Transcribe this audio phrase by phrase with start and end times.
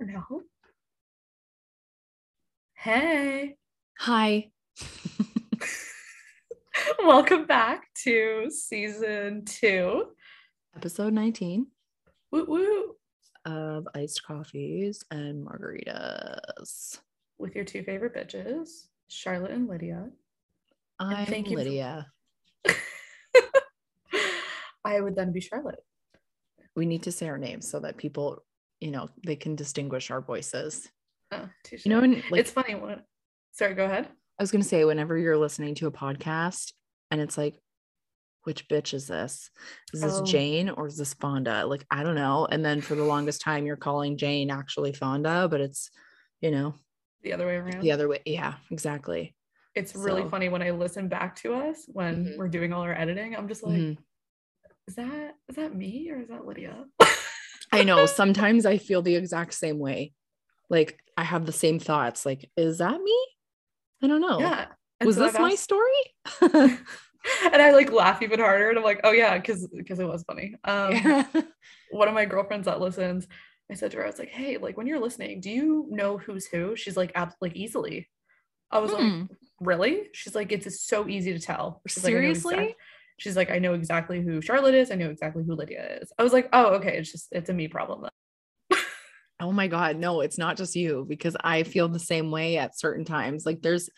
[0.00, 0.42] don't know.
[2.74, 3.56] Hey,
[4.00, 4.50] Hi.
[7.04, 10.06] welcome back to season two.
[10.76, 11.66] Episode 19
[12.32, 12.94] Woo woo.
[13.50, 16.98] of iced coffees and margaritas.
[17.38, 20.08] With your two favorite bitches, Charlotte and Lydia.
[20.98, 22.06] I'm thank you for- Lydia.
[24.84, 25.82] I would then be Charlotte.
[26.76, 28.44] We need to say our names so that people,
[28.84, 30.86] you know, they can distinguish our voices.
[31.32, 31.48] Oh.
[31.72, 33.00] You know, when, like it's funny when.
[33.52, 34.06] Sorry, go ahead.
[34.38, 36.72] I was going to say, whenever you're listening to a podcast
[37.10, 37.58] and it's like,
[38.42, 39.48] which bitch is this?
[39.94, 40.24] Is this Oh.
[40.24, 41.64] Jane or is this Fonda?
[41.66, 42.46] Like, I don't know.
[42.50, 45.88] And then for the longest time, you're calling Jane actually Fonda, but it's,
[46.42, 46.74] you know,
[47.22, 47.80] The other way around.
[47.80, 48.20] the other way.
[48.26, 49.34] Yeah, exactly.
[49.74, 52.36] It's really So- funny when I listen back to us when Mhm.
[52.36, 53.34] we're doing all our editing.
[53.34, 53.96] I'm just like, Mhm.
[54.88, 56.84] is that is that me or is that Lydia?
[57.74, 60.12] I know sometimes I feel the exact same way.
[60.70, 62.24] Like I have the same thoughts.
[62.26, 63.18] Like, is that me?
[64.02, 64.38] I don't know.
[64.40, 64.66] Yeah.
[65.00, 65.90] And Was so this I've my story?
[67.52, 68.68] and I like laugh even harder.
[68.70, 70.54] And I'm like, oh yeah, because because it was funny.
[70.64, 71.24] Um Yeah.
[71.90, 73.26] one of my girlfriends that listens,
[73.70, 76.18] I said to her, I was like, hey, like when you're listening, do you know
[76.18, 76.76] who's who?
[76.76, 78.08] She's like, ab- like easily.
[78.70, 79.22] I was like, Hmm.
[79.60, 80.08] really?
[80.12, 81.80] She's like, it's so easy to tell.
[81.86, 82.54] She's like, Seriously?
[82.54, 82.78] exact-
[83.16, 84.90] She's like, I know exactly who Charlotte is.
[84.90, 86.12] I know exactly who Lydia is.
[86.18, 86.96] I was like, oh, okay.
[86.98, 88.08] It's just, it's a me problem.
[89.40, 89.96] Oh my God.
[89.96, 93.44] No, it's not just you because I feel the same way at certain times.
[93.44, 93.90] Like there's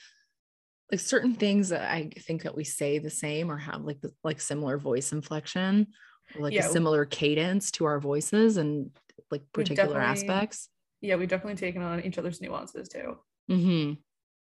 [0.91, 4.13] like certain things that I think that we say the same or have like the,
[4.25, 5.89] like similar voice inflection
[6.35, 6.67] or like Yeah.
[6.67, 8.91] a similar cadence to our voices and
[9.31, 10.71] like particular aspects.
[11.03, 13.19] Yeah, we've definitely taken on each other's nuances too.
[13.47, 13.93] hmm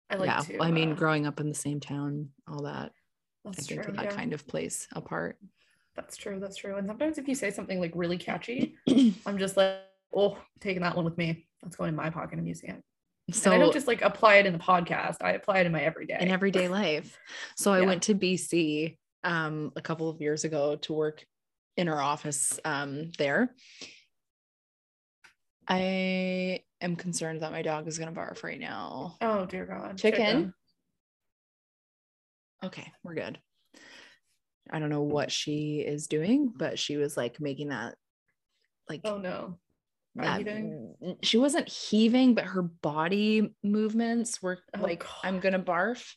[0.10, 0.40] I like yeah.
[0.40, 0.62] to.
[0.64, 2.94] I mean, uh, growing up in the same town, all that.
[3.46, 3.94] I that's think true.
[3.94, 4.12] that yeah.
[4.16, 5.38] kind of plays a part.
[5.96, 6.40] That's true.
[6.40, 6.78] That's true.
[6.78, 8.76] And sometimes if you say something like really catchy,
[9.26, 9.76] I'm just like,
[10.16, 11.48] oh, taking that one with me.
[11.62, 12.84] That's going in my pocket and using it.
[13.36, 15.18] So and I don't just like apply it in the podcast.
[15.22, 16.18] I apply it in my everyday.
[16.20, 17.18] in everyday life.
[17.56, 17.88] So I Yeah.
[17.88, 21.26] went to BC um, a couple of years ago to work
[21.78, 23.54] in our office um, there.
[25.68, 29.18] I am concerned that my dog is going to barf right now.
[29.22, 29.98] oh dear God.
[29.98, 30.54] Chicken?
[32.64, 33.40] Okay, we're good.
[34.72, 37.96] I don't know what she is doing, but she was like making that
[38.90, 39.58] like Oh no.
[40.16, 45.10] That- she wasn't heaving, but her body movements were Oh, like, God.
[45.24, 46.14] I'm gonna barf.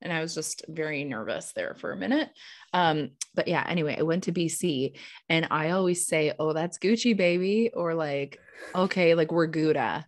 [0.00, 2.30] And I was just very nervous there for a minute.
[2.72, 4.96] Um, but yeah, anyway, I went to BC
[5.28, 8.38] and I always say, Oh, that's Gucci, baby, or like,
[8.74, 10.04] okay, like we're Gouda.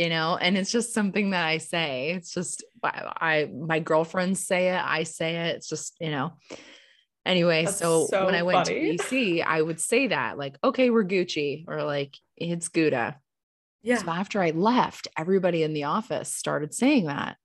[0.00, 2.12] You know, and it's just something that I say.
[2.12, 5.56] It's just I, I my girlfriends say it, I say it.
[5.56, 6.32] It's just, you know.
[7.26, 8.96] Anyway, so, so when I went funny.
[8.96, 13.18] to BC, I would say that, like, okay, we're Gucci, or like it's Gouda.
[13.82, 13.98] Yeah.
[13.98, 17.36] So after I left, everybody in the office started saying that.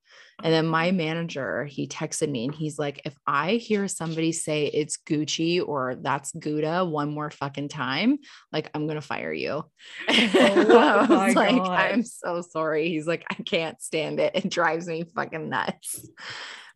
[0.43, 4.65] And then my manager, he texted me and he's like, if I hear somebody say
[4.65, 8.17] it's Gucci or that's Gouda one more fucking time,
[8.51, 9.63] like I'm gonna fire you.
[10.07, 11.69] Oh I was like, God.
[11.69, 12.89] I'm so sorry.
[12.89, 14.35] He's like, I can't stand it.
[14.35, 16.07] It drives me fucking nuts.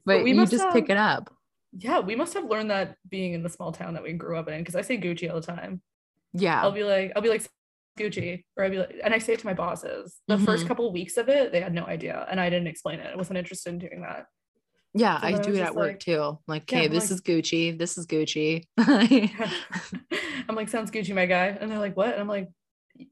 [0.06, 1.34] But But we you must just pick it up.
[1.78, 4.48] Yeah, we must have learned that being in the small town that we grew up
[4.48, 5.82] in because I say Gucci all the time.
[6.34, 6.62] Yeah.
[6.62, 7.44] I'll be like, I'll be like
[8.00, 10.20] Gucci, or I'll be like, and I say it to my bosses.
[10.28, 10.68] The first Mhm.
[10.70, 13.08] couple of weeks of it, they had no idea, and I didn't explain it.
[13.14, 14.26] I wasn't interested in doing that.
[14.96, 16.40] Yeah, So I do it at work like- too.
[16.48, 17.78] Like, Yeah, hey, this like- is Gucci.
[17.78, 18.64] This is Gucci.
[20.50, 22.10] I'm like, sounds Gucci, my guy, and they're like, what?
[22.14, 22.50] And I'm like,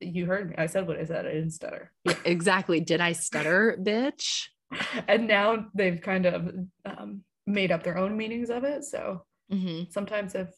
[0.01, 0.55] you heard me.
[0.57, 1.25] I said what I said.
[1.25, 1.91] I didn't stutter.
[2.03, 2.79] Yeah, exactly.
[2.79, 4.47] Did I stutter, bitch?
[5.07, 6.51] and now they've kind of
[6.83, 8.83] um, made up their own meanings of it.
[8.83, 9.91] So Mhm.
[9.93, 10.49] sometimes if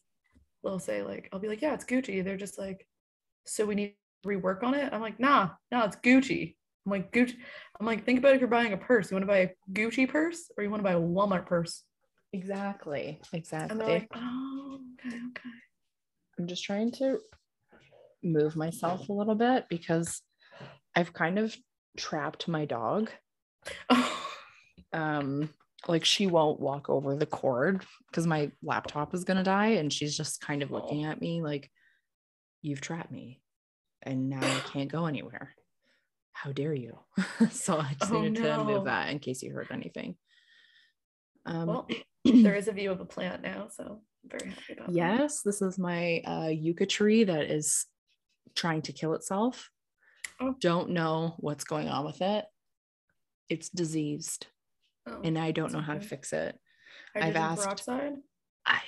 [0.63, 2.23] they'll say like, I'll be like, yeah, it's Gucci.
[2.23, 2.87] They're just like,
[3.45, 3.95] so we need
[4.25, 4.91] rework on it.
[4.93, 6.55] I'm like, nah, no, it's Gucci.
[6.85, 7.35] I'm like Gucci.
[7.79, 9.11] I'm like, think about if you're buying a purse.
[9.11, 11.83] You want to buy a Gucci purse or you want to buy a Walmart purse?
[12.33, 13.19] Exactly.
[13.33, 13.71] Exactly.
[13.71, 15.49] And they're like, oh, okay, okay.
[16.37, 17.19] I'm just trying to
[18.23, 20.21] move myself a little bit because
[20.95, 21.55] I've kind of
[21.97, 23.11] trapped my dog.
[24.93, 25.49] Um,
[25.87, 30.17] like she won't walk over the cord because my laptop is gonna die, and she's
[30.17, 31.69] just kind of looking at me like,
[32.61, 33.41] "You've trapped me,
[34.03, 35.53] and now I can't go anywhere.
[36.33, 36.97] How dare you?"
[37.51, 38.63] so I just Oh, needed to no.
[38.63, 40.15] move that in case you heard anything.
[41.45, 41.87] Um, well,
[42.25, 44.93] there is a view of a plant now, so I'm very happy about that.
[44.93, 47.85] Yes, this is my uh, yucca tree that is
[48.55, 49.69] trying to kill itself.
[50.41, 50.55] Oh.
[50.61, 52.45] Don't know what's going on with it.
[53.49, 54.47] It's diseased,
[55.07, 56.57] Oh, and I don't know how to fix it.
[57.13, 58.13] Hydrogen I've asked- peroxide.
[58.65, 58.81] I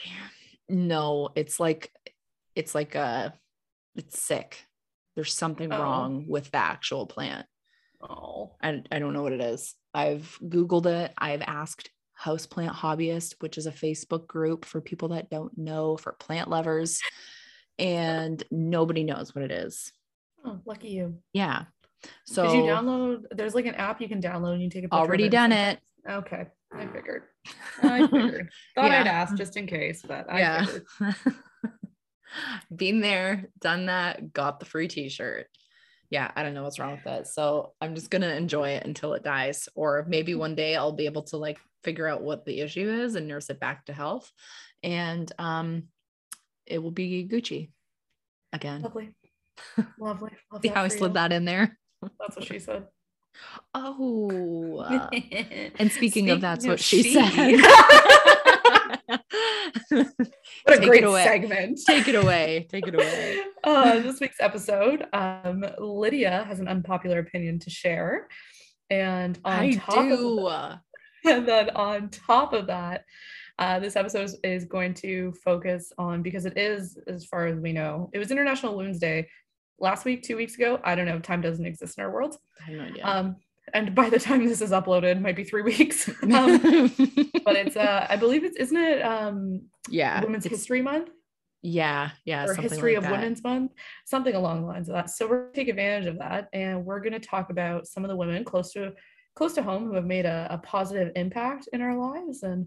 [0.70, 1.92] no, it's like
[2.56, 3.34] it's like a
[3.96, 4.66] it's sick.
[5.16, 5.80] There's something Oh.
[5.82, 7.46] wrong with the actual plant.
[8.02, 8.56] Oh.
[8.62, 9.76] I, I don't know what it is.
[9.94, 11.14] I've Googled it.
[11.18, 11.90] I've asked
[12.24, 17.00] Houseplant Hobbyist, which is a Facebook group for people that don't know for plant lovers,
[17.78, 19.92] and nobody knows what it is.
[20.46, 21.18] Oh, lucky you.
[21.34, 21.66] Yeah.
[22.26, 23.24] So Did you download?
[23.32, 24.96] There's like an app you can download and you take a picture.
[24.96, 25.80] of already done it.
[26.10, 27.24] Okay, I figured.
[27.84, 28.50] I figured.
[28.76, 30.66] Thought I'd ask just in case, but I Yeah.
[32.76, 35.48] Been there, done that, got the free t-shirt.
[36.10, 37.28] Yeah, I don't know what's wrong with it.
[37.28, 39.70] So I'm just gonna enjoy it until it dies.
[39.76, 43.16] Or maybe one day I'll be able to like figure out what the issue is
[43.16, 44.30] and nurse it back to health.
[44.84, 45.84] And um
[46.66, 47.70] it will be Gucci
[48.52, 48.82] again.
[48.82, 49.14] Lovely.
[50.00, 50.32] Lovely.
[50.52, 51.14] Love See how I slid you.
[51.14, 51.78] that in there?
[52.20, 52.88] That's what she said.
[53.74, 54.78] Oh.
[54.80, 55.10] uh,
[55.80, 57.14] and speaking, of that's Speaking what she, she.
[57.14, 57.62] said.
[60.64, 61.80] What a great segment.
[61.86, 62.68] Take it away.
[62.70, 63.40] Take it away.
[63.64, 68.28] Uh, this week's episode, um, Lydia has an unpopular opinion to share.
[68.90, 70.50] And on I top of do.
[71.30, 73.06] and then on top of that,
[73.60, 77.60] uh, this episode is, is going to focus on because it is, as far as
[77.60, 79.28] we know, it was International Women's Day
[79.78, 80.80] last week, two weeks ago.
[80.84, 81.20] I don't know.
[81.20, 82.36] Time doesn't exist in our world.
[82.60, 83.06] I have no idea.
[83.06, 83.36] Um,
[83.74, 86.08] and by the time this is uploaded, it might be three weeks.
[86.24, 86.92] um,
[87.46, 90.22] but it's, uh, I believe it's, isn't it um, yeah.
[90.22, 91.10] Women's History Month?
[91.64, 92.12] Yeah.
[92.26, 92.46] Yeah.
[92.46, 93.12] or history like of that.
[93.12, 93.72] women's month
[94.06, 97.00] something along the lines of that so we're to take advantage of that and we're
[97.00, 98.94] going to talk about some of the women close to
[99.36, 102.66] close to home who have made a, a positive impact in our lives and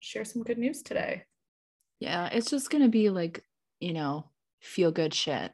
[0.00, 1.22] share some good news today
[2.00, 2.28] Yeah.
[2.32, 3.42] It's just going to be like,
[3.80, 4.26] you know,
[4.60, 5.52] feel good shit.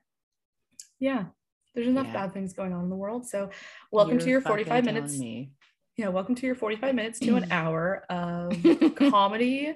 [0.99, 1.27] yeah
[1.75, 2.13] there's enough Yeah.
[2.27, 3.51] bad things going on in the world so
[3.93, 5.53] welcome to You're your 45 minutes Me.
[5.97, 8.53] yeah welcome to your 45 minutes to an hour of
[8.97, 9.75] comedy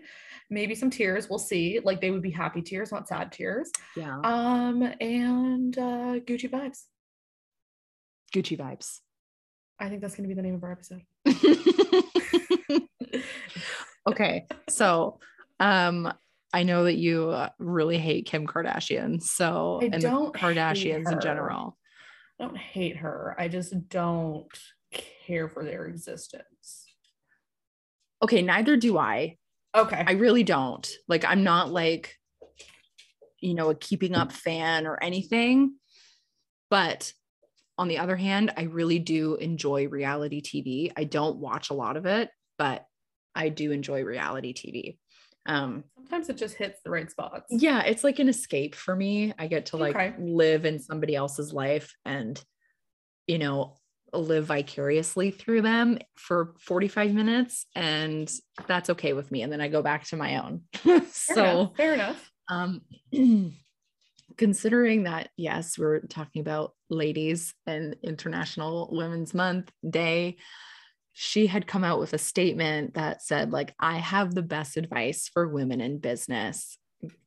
[0.51, 4.19] maybe some tears we'll see like they would be happy tears not sad tears Yeah.
[4.25, 6.85] um and uh gucci vibes
[8.35, 8.99] Gucci vibes.
[9.79, 11.03] i think that's going to be the name of our episode
[14.09, 14.47] okay.
[14.69, 15.19] So,
[15.61, 16.13] um,
[16.53, 19.23] I know that you really hate Kim Kardashian.
[19.23, 21.77] So, I and don't the Kardashians in general.
[22.39, 23.35] I don't hate her.
[23.39, 24.49] I just don't
[25.27, 26.87] care for their existence.
[28.23, 28.43] Okay.
[28.43, 29.37] Neither do I.
[29.75, 30.05] Okay.
[30.07, 30.89] I really don't.
[31.09, 32.17] Like, I'm not like,
[33.41, 35.75] you know, a keeping up fan or anything.
[36.71, 37.13] But
[37.77, 40.93] on the other hand, I really do enjoy reality TV.
[40.97, 42.87] I don't watch a lot of it, but
[43.35, 44.99] I do enjoy reality TV.
[45.47, 47.47] Um, Sometimes it just hits the right spots.
[47.51, 49.33] yeah, it's like an escape for me.
[49.39, 50.15] I get to like Okay.
[50.19, 52.43] live in somebody else's life and,
[53.27, 53.77] you know,
[54.13, 57.67] live vicariously through them for 45 minutes.
[57.75, 58.31] And
[58.67, 59.43] that's okay with me.
[59.43, 60.63] And then I go back to my own.
[60.75, 61.77] Fair so, enough.
[61.77, 62.31] Fair enough.
[62.49, 62.83] um,
[64.37, 70.37] considering that, yes, we're talking about ladies and International Women's Month Day,
[71.17, 75.31] she had come out with a statement that said, like, I have the best advice
[75.33, 76.77] for women in business.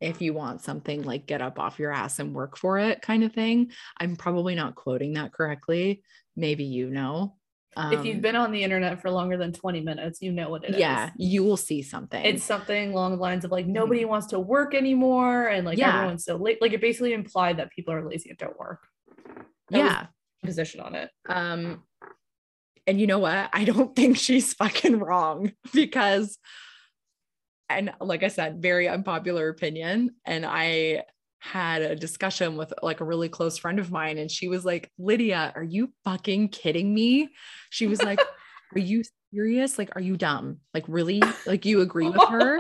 [0.01, 3.24] If you want something, like, get up off your ass and work for it, kind
[3.24, 3.72] of thing.
[3.98, 6.04] I'm probably not quoting that correctly.
[6.36, 7.36] Maybe you know.
[7.78, 10.63] if you've Um, been on the internet for longer than 20 minutes, you know what
[10.66, 10.80] it is.
[10.80, 12.26] yeah, you will see something.
[12.26, 15.95] It's something along the lines of like nobody wants to work anymore and like Yeah.
[15.95, 16.59] everyone's so late.
[16.61, 18.85] Like it basically implied that people are lazy and don't work.
[19.69, 20.06] that yeah.
[20.44, 21.09] Position on it.
[21.30, 21.83] Um,
[22.87, 23.49] and you know what?
[23.53, 26.39] I don't think she's fucking wrong because,
[27.69, 30.15] and like I said, very unpopular opinion.
[30.25, 31.03] And I
[31.39, 34.89] had a discussion with like a really close friend of mine, and she was like,
[34.97, 37.29] Lydia, are you fucking kidding me?
[37.69, 38.19] She was like,
[38.75, 39.03] Are you
[39.33, 39.77] serious?
[39.77, 40.57] Like, are you dumb?
[40.73, 41.21] Like, really?
[41.45, 42.59] Like, you agree with her?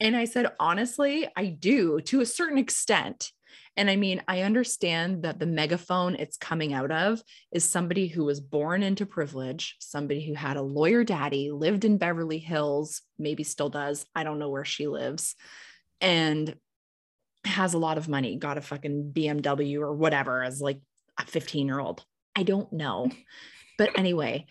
[0.00, 3.30] And I said, honestly, I do to a certain extent.
[3.76, 8.24] And I mean, I understand that the megaphone it's coming out of is somebody who
[8.24, 13.44] was born into privilege, somebody who had a lawyer daddy, lived in Beverly Hills, maybe
[13.44, 14.06] still does.
[14.14, 15.34] I don't know where she lives,
[16.00, 16.54] and
[17.44, 20.80] has a lot of money, got a fucking BMW or whatever as like
[21.18, 22.04] a 15 year old.
[22.36, 23.10] I don't know.
[23.78, 24.46] But anyway,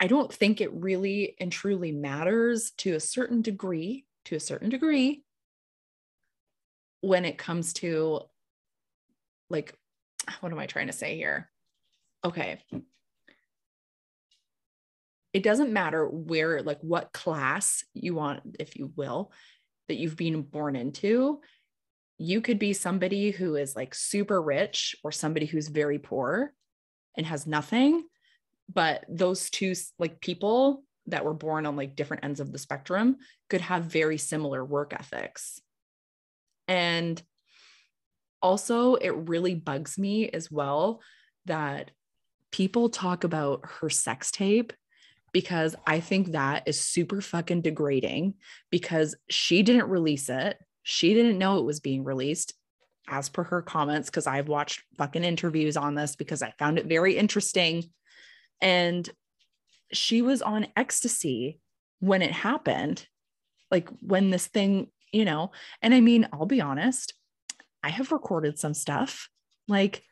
[0.00, 4.70] I don't think it really and truly matters to a certain degree, to a certain
[4.70, 5.24] degree,
[7.00, 8.20] when it comes to
[9.50, 9.74] like,
[10.40, 11.50] what am I trying to say here?
[12.24, 12.60] Okay.
[15.32, 19.30] It doesn't matter where, like, what class you want, if you will,
[19.88, 21.40] that you've been born into.
[22.18, 26.52] You could be somebody who is like super rich or somebody who's very poor
[27.16, 28.04] and has nothing
[28.72, 33.16] but those two like people that were born on like different ends of the spectrum
[33.48, 35.60] could have very similar work ethics
[36.68, 37.20] and
[38.40, 41.00] also, it really bugs me as well
[41.46, 41.90] that
[42.52, 44.72] people talk about her sex tape
[45.32, 48.34] because I think that is super fucking degrading
[48.70, 50.58] because she didn't release it.
[50.82, 52.54] She didn't know it was being released
[53.08, 56.86] as per her comments because I've watched fucking interviews on this because I found it
[56.86, 57.84] very interesting.
[58.60, 59.08] And
[59.92, 61.60] she was on ecstasy
[62.00, 63.06] when it happened,
[63.70, 67.14] like when this thing, you know, and I mean, I'll be honest,
[67.82, 69.28] I have recorded some stuff
[69.68, 70.02] like,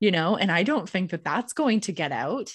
[0.00, 2.52] you know, and I don't think that that's going to get out,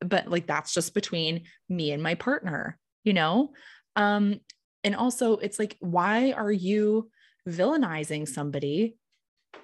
[0.00, 3.52] but like that's just between me and my partner, you know?
[3.96, 4.40] Um,
[4.82, 7.10] and also it's like, why are you
[7.48, 8.96] villainizing somebody,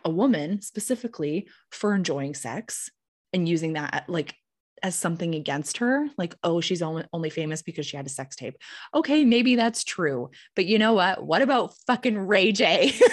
[0.05, 2.91] a woman specifically, for enjoying sex
[3.33, 4.35] and using that like
[4.83, 8.37] as something against her like oh she's only, only famous because she had a sex
[8.37, 8.57] tape.
[8.95, 11.25] Okay maybe that's true but you know what?
[11.25, 12.93] What about fucking ray j?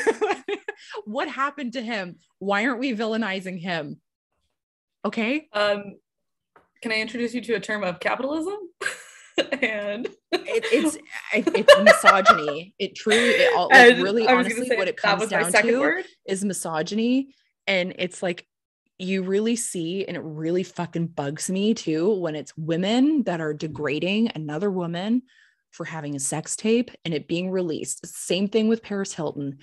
[1.05, 2.17] What happened to him?
[2.39, 4.00] Why aren't we villainizing him?
[5.05, 5.47] Okay?
[5.53, 5.95] Um,
[6.81, 8.57] can I introduce you to a term of capitalism?
[9.62, 10.95] and it, it's
[11.33, 12.74] it, it's misogyny.
[12.79, 15.51] It truly it all like, really I was gonna honestly say what it comes down
[15.51, 16.05] to word.
[16.25, 17.29] is misogyny
[17.67, 18.47] and it's like
[19.00, 23.54] you really see and it really fucking bugs me too when it's women that are
[23.54, 25.22] degrading another woman
[25.72, 28.06] for having a sex tape and it being released.
[28.06, 29.60] Same thing with paris hilton.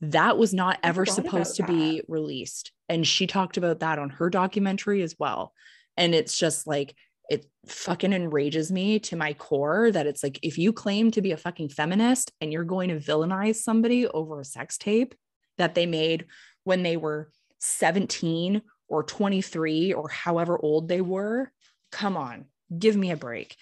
[0.00, 4.10] That was not ever supposed to about be released and she talked about that on
[4.10, 5.52] her documentary as well.
[5.96, 6.94] And it's just like
[7.28, 11.32] it fucking enrages me to my core that it's like if you claim to be
[11.32, 15.14] a fucking feminist and you're going to villainize somebody over a sex tape
[15.58, 16.26] that they made
[16.62, 21.50] when they were 17 or 23 or however old they were,
[21.92, 22.46] come on,
[22.78, 23.56] give me a break.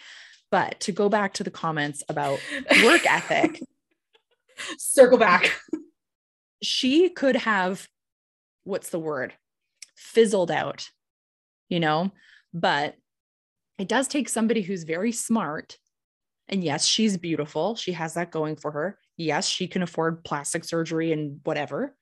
[0.50, 2.38] But to go back to the comments about
[2.84, 3.60] work ethic,
[4.78, 5.52] Circle back.
[6.62, 7.88] she could have
[8.62, 9.34] what's the word?
[9.96, 10.88] Fizzled out
[11.68, 12.12] you know?
[12.52, 12.94] But
[13.78, 15.78] it does take somebody who's very smart.
[16.48, 17.74] And yes she's beautiful.
[17.74, 18.98] She has that going for her.
[19.16, 21.96] Yes she can afford plastic surgery and whatever.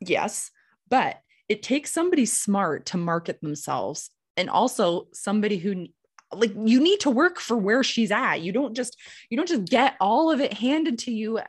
[0.00, 0.50] Yes
[0.88, 1.16] but
[1.48, 5.86] it takes somebody smart to market themselves and also somebody who
[6.32, 8.96] like you need to work for where she's at you don't just
[9.30, 11.40] you don't just get all of it handed to you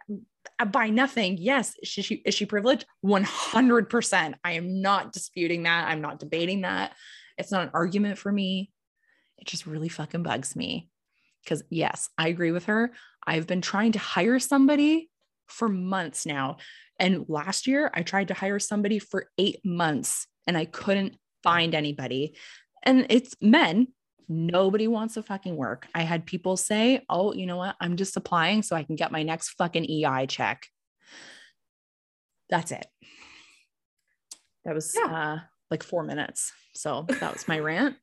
[0.59, 1.37] uh, by nothing.
[1.37, 2.85] Yes, is she, is she privileged?
[3.05, 4.33] 100%.
[4.43, 5.87] I am not disputing that.
[5.87, 6.93] I'm not debating that.
[7.37, 8.71] It's not an argument for me.
[9.37, 10.89] It just really fucking bugs me.
[11.43, 12.91] Because, yes, I agree with her.
[13.25, 15.09] I've been trying to hire somebody
[15.47, 16.57] for months now.
[16.99, 21.75] And last year, I tried to hire somebody for eight months and I couldn't find
[21.75, 22.35] anybody.
[22.83, 23.87] And it's men.
[24.29, 25.87] Nobody wants to fucking work.
[25.95, 27.75] I had people say, Oh, you know what?
[27.79, 30.65] I'm just applying so I can get my next fucking EI check.
[32.49, 32.85] That's it.
[34.65, 35.13] That was Yeah.
[35.13, 35.39] uh,
[35.71, 36.51] like four minutes.
[36.75, 37.95] So that was my rant.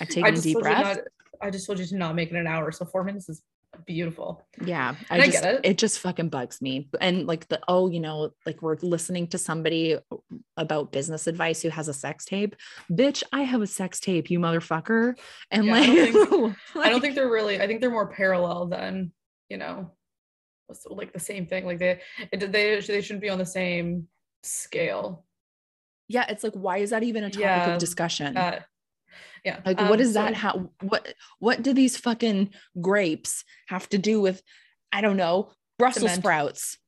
[0.00, 0.96] I take a deep breath.
[0.98, 0.98] not.
[1.42, 3.42] I just told you to not make it an hour, so four minutes is
[3.86, 4.44] beautiful.
[4.64, 5.60] Yeah, I And I just get it.
[5.64, 5.78] it.
[5.78, 6.88] just fucking bugs me.
[7.00, 9.96] And like the oh, you know, like we're listening to somebody
[10.56, 12.56] about business advice who has a sex tape.
[12.90, 15.16] Bitch, I have a sex tape, you motherfucker.
[15.50, 17.60] And Yeah, I like, don't I like- don't think they're really.
[17.60, 19.12] I think they're more parallel than
[19.48, 19.90] you know,
[20.88, 21.66] like the same thing.
[21.66, 22.00] Like they,
[22.32, 24.06] it, they, they shouldn't be on the same
[24.42, 25.24] scale.
[26.08, 28.34] yeah, it's like why is that even a topic Yeah, of discussion?
[29.44, 29.60] Yeah.
[29.64, 33.98] like what um, is that so- how what what do these fucking grapes have to
[33.98, 34.42] do with
[34.92, 36.22] I don't know, Brussels Cement.
[36.22, 36.78] sprouts?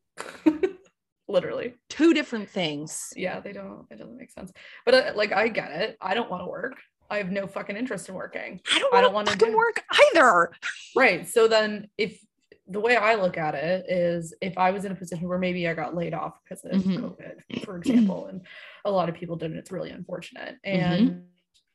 [1.28, 1.74] Literally.
[1.88, 3.12] Two different things.
[3.16, 3.86] Yeah, they don't.
[3.90, 4.52] It doesn't make sense.
[4.84, 5.96] But uh, like, I get it.
[6.00, 6.74] I don't want to work.
[7.08, 8.60] I have no fucking interest in working.
[8.72, 9.82] I don't I want don't to fucking do- work
[10.14, 10.52] either.
[10.96, 11.28] Right.
[11.28, 12.18] So then, if
[12.66, 15.66] the way I look at it is, if I was in a position where maybe
[15.68, 16.98] I got laid off because of Mhm.
[16.98, 18.40] COVID, for example, and
[18.84, 20.56] a lot of people didn't, it's really unfortunate.
[20.66, 21.20] Mm-hmm.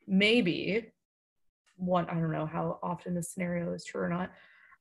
[0.08, 0.86] Maybe
[1.76, 4.32] one, I don't know how often this scenario is true or not.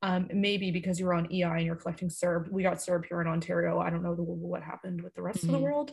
[0.03, 3.27] Um, maybe because you're on EI and you're collecting CERB, we got CERB here in
[3.27, 3.79] Ontario.
[3.81, 5.63] I don't know the, what happened with the rest of the Mhm.
[5.63, 5.93] world.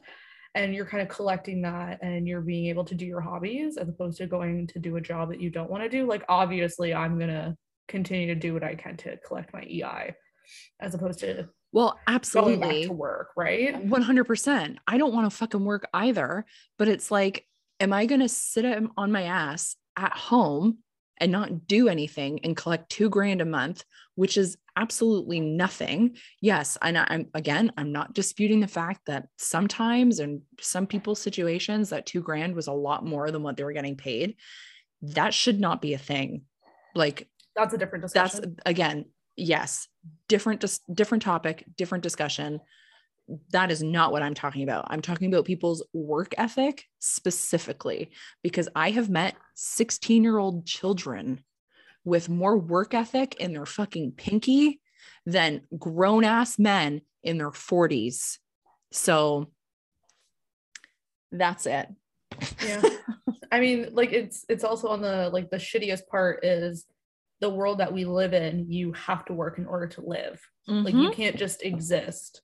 [0.56, 3.90] And you're kind of collecting that and you're being able to do your hobbies as
[3.90, 6.06] opposed to going to do a job that you don't want to do.
[6.06, 10.14] Like, obviously, I'm going to continue to do what I can to collect my EI
[10.80, 12.58] as opposed to Well, going absolutely.
[12.58, 13.74] back to work, right?
[13.84, 14.78] 100%.
[14.88, 16.46] I don't want to fucking work either,
[16.78, 17.48] but it's like,
[17.84, 18.66] am I going to sit
[18.98, 20.80] on my ass at home
[21.18, 23.84] and not do anything and collect two grand a month,
[24.16, 26.16] which is absolutely nothing?
[26.42, 26.78] Yes.
[26.82, 32.06] And I'm, again, I'm not disputing the fact that sometimes in some people's situations, that
[32.06, 34.38] two grand was a lot more than what they were getting paid.
[35.02, 36.44] That should not be a thing.
[36.96, 39.88] Like, That's a different that's again yes
[40.28, 42.60] different dis- different topic different discussion
[43.52, 44.86] that is not what I'm talking about.
[44.90, 48.12] I'm talking about people's work ethic specifically
[48.42, 51.44] because I have met 16 year old children
[52.04, 54.82] with more work ethic in their fucking pinky
[55.26, 58.40] than grown ass men in their 40s.
[58.92, 59.52] So
[61.32, 61.88] that's it.
[62.64, 62.82] Yeah.
[63.52, 66.86] I mean, like it's it's also on the like the shittiest part is
[67.40, 70.42] the world that we live in, you have to work in order to live.
[70.68, 71.14] Like you Mhm.
[71.14, 72.42] can't just exist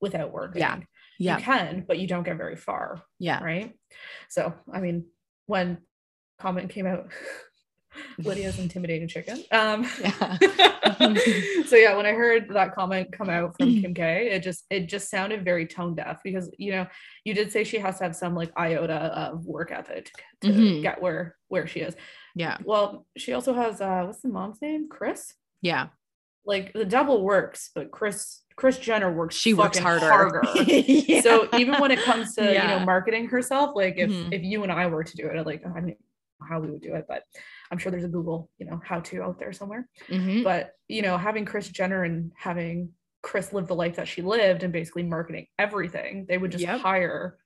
[0.00, 0.60] without working.
[0.60, 0.80] Yeah.
[1.18, 1.38] Yeah.
[1.38, 3.02] You can, but you don't get very far.
[3.18, 3.42] Yeah.
[3.42, 3.74] Right.
[4.28, 5.06] So I mean,
[5.46, 5.78] when
[6.38, 7.08] comment came out,
[8.18, 9.42] Lydia's intimidating chicken.
[9.50, 10.36] Um Yeah.
[11.66, 14.88] so yeah, when I heard that comment come out from Kim K, it just it
[14.88, 16.86] just sounded very tone deaf because you know
[17.24, 20.10] you did say she has to have some like iota of work ethic
[20.42, 20.82] to Mhm.
[20.82, 21.96] get where where she is.
[22.36, 22.58] Yeah.
[22.64, 24.88] Well, she also has uh what's the mom's name?
[24.88, 25.34] Kris.
[25.62, 25.88] Yeah.
[26.46, 29.36] Like the double works, but Kris Kris Jenner works.
[29.36, 30.42] She works fucking harder.
[30.66, 31.20] Yeah.
[31.20, 34.32] So even when it comes to you know marketing herself, like if Mhm.
[34.32, 35.94] if you and I were to do it, like I don't know
[36.48, 37.22] how we would do it, but
[37.70, 40.42] I'm sure there's a Google you know how to out there somewhere Mhm.
[40.42, 44.62] but you know having kris jenner and having kris live the life that she lived
[44.62, 46.80] and basically marketing everything they would just Yep.
[46.80, 47.36] hire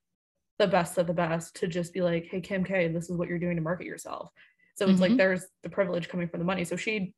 [0.58, 3.28] the best of the best to just be like hey kim k this is what
[3.28, 4.30] you're doing to market yourself
[4.76, 5.16] so it's like Mhm.
[5.18, 7.12] there's the privilege coming from the money so she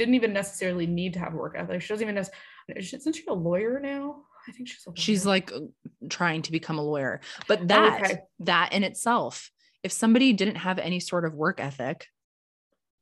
[0.00, 1.82] didn't even necessarily need to have a work ethic.
[1.82, 2.40] She doesn't even necessarily
[2.78, 4.22] isn't she a lawyer now?
[4.48, 5.60] I think she's a she's like uh,
[6.08, 7.20] trying to become a lawyer.
[7.46, 8.20] But oh, that okay.
[8.40, 9.50] that in itself
[9.82, 12.06] if somebody didn't have any sort of work ethic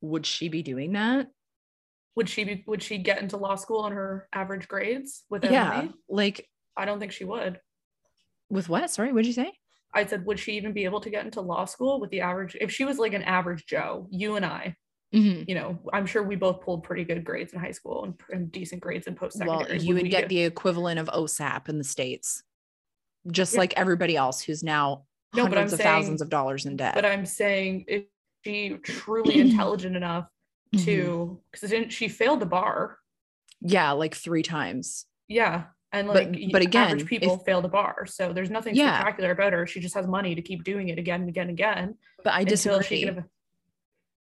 [0.00, 1.28] would she be doing that?
[2.16, 5.88] Would she be would she get into law school on her average grades without yeah
[6.08, 7.60] like i don't think she would.
[8.50, 8.90] With what?
[8.90, 9.52] Sorry what did you say?
[9.94, 12.56] I said, would she even be able to get into law school with the average?
[12.60, 14.76] If she was like an average Joe, you and I,
[15.14, 15.48] Mhm.
[15.48, 18.52] you know, I'm sure we both pulled pretty good grades in high school and, and
[18.52, 19.76] decent grades in post secondary.
[19.78, 22.42] well you would get the equivalent of osap in the states
[23.30, 23.60] just Yeah.
[23.60, 27.04] like everybody else who's now No, but hundreds of thousands of dollars in debt But
[27.06, 28.02] I'm saying, is
[28.44, 30.28] she truly intelligent enough
[30.74, 30.84] Mhm.
[30.84, 31.40] to?
[31.50, 32.98] Because didn't she failed the bar?
[33.62, 37.68] yeah like three times Yeah, and like y- but again, average people if- fail the
[37.68, 38.94] bar, so there's nothing Yeah.
[39.00, 39.66] spectacular about her.
[39.66, 42.44] She just has money to keep doing it again and again and again but i
[42.44, 43.24] disagree she can.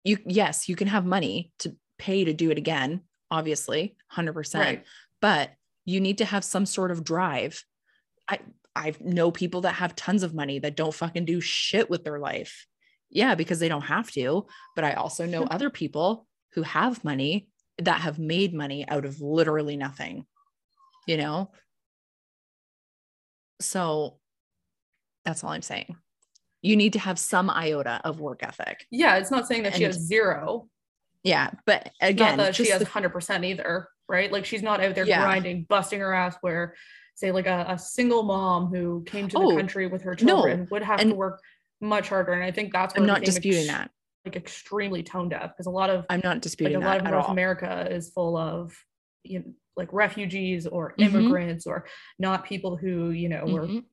[0.04, 4.84] You yes you can have money to pay to do it again obviously 100% Right.
[5.20, 5.50] but
[5.84, 7.64] you need to have some sort of drive.
[8.28, 8.38] I
[8.76, 12.18] i know people that have tons of money that don't fucking do shit with their
[12.18, 12.66] life.
[13.10, 17.48] Yeah because they don't have to but i also know other people who have money
[17.78, 20.24] that have made money out of literally nothing
[21.06, 21.50] you know?
[23.60, 24.18] So
[25.24, 25.96] that's all i'm saying
[26.62, 29.82] you need to have some iota of work ethic Yeah, it's not saying that she
[29.82, 30.68] has zero.
[31.24, 34.30] yeah but Not again that she has the- 100% either, right?
[34.32, 35.20] Like she's not out there Yeah.
[35.22, 36.74] grinding, busting her ass where
[37.14, 40.16] say like a, a single mom who came to the Oh, country with her no.
[40.26, 41.40] children would have to work
[41.80, 42.32] much harder.
[42.32, 43.90] And I think that's i'm not disputing ex- that
[44.24, 47.04] like extremely tone deaf because a lot of i'm not disputing like a lot of
[47.12, 48.72] North all America is full of
[49.24, 49.44] you know
[49.76, 51.02] like refugees or Mhm.
[51.06, 51.86] immigrants or
[52.20, 53.84] not people who, you know, were Mhm.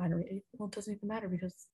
[0.00, 0.24] I don't
[0.56, 1.66] well, it doesn't even matter because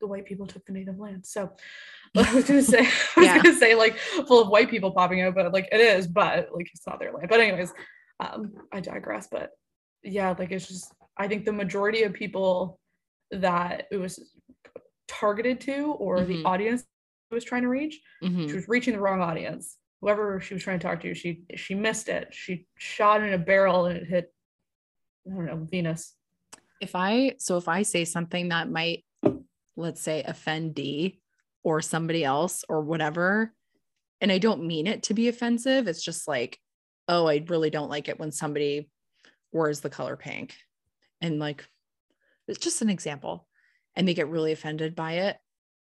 [0.00, 1.24] the white people took the native land.
[1.26, 1.52] So
[2.16, 2.80] I was gonna say,
[3.16, 3.42] I was Yeah.
[3.42, 6.68] gonna say like full of white people popping out, but like it is, but like
[6.72, 7.28] it's not their land.
[7.28, 7.72] But anyways,
[8.20, 9.28] um, I digress.
[9.30, 9.50] But
[10.02, 12.78] yeah, like it's just I think the majority of people
[13.30, 14.32] that it was
[15.08, 16.46] targeted to or the Mhm.
[16.46, 16.82] audience
[17.30, 18.48] it was trying to reach, Mhm.
[18.48, 19.78] she was reaching the wrong audience.
[20.00, 22.28] Whoever she was trying to talk to, she she missed it.
[22.32, 24.32] She shot in a barrel and it hit
[25.26, 26.14] I don't know, Venus.
[26.80, 29.04] if I so if I say something that might
[29.76, 31.20] let's say offend D
[31.62, 33.52] or somebody else or whatever.
[34.20, 35.88] And I don't mean it to be offensive.
[35.88, 36.58] It's just like
[37.08, 38.90] oh I really don't like it when somebody
[39.52, 40.56] wears the color pink.
[41.20, 41.66] And like
[42.48, 43.46] it's just an example.
[43.94, 45.36] And they get really offended by it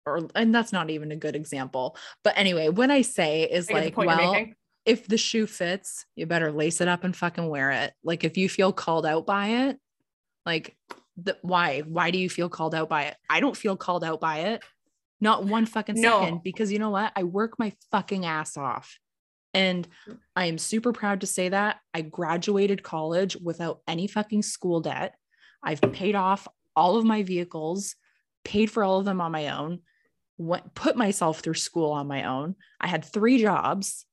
[0.05, 1.97] or and that's not even a good example.
[2.23, 4.45] But anyway what I say is I like well
[4.85, 7.93] if the shoe fits, you better lace it up and fucking wear it.
[8.03, 9.77] Like if you feel called out by it,
[10.45, 10.75] like
[11.17, 11.81] the, why?
[11.81, 13.17] Why do you feel called out by it?
[13.29, 14.63] I don't feel called out by it.
[15.21, 16.21] Not one fucking No.
[16.21, 17.13] second because you know what?
[17.15, 18.97] I work my fucking ass off.
[19.53, 19.87] And
[20.35, 25.15] I am super proud to say that I graduated college without any fucking school debt.
[25.63, 27.95] I've paid off all of my vehicles,
[28.43, 29.79] paid for all of them on my own,
[30.39, 32.55] went, put myself through school on my own.
[32.81, 34.05] I had three jobs.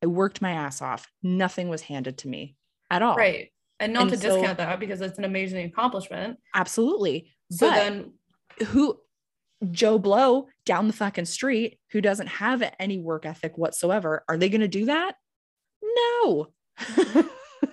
[0.00, 1.08] I worked my ass off.
[1.24, 2.54] Nothing was handed to me
[2.88, 3.16] at all.
[3.16, 3.50] Right.
[3.80, 6.38] And not And to so- discount that because it's an amazing accomplishment.
[6.54, 7.32] Absolutely.
[7.52, 8.12] So but then
[8.68, 8.98] who
[9.70, 14.48] Joe Blow down the fucking street who doesn't have any work ethic whatsoever, are they
[14.48, 15.14] going to do that?
[15.82, 16.48] No.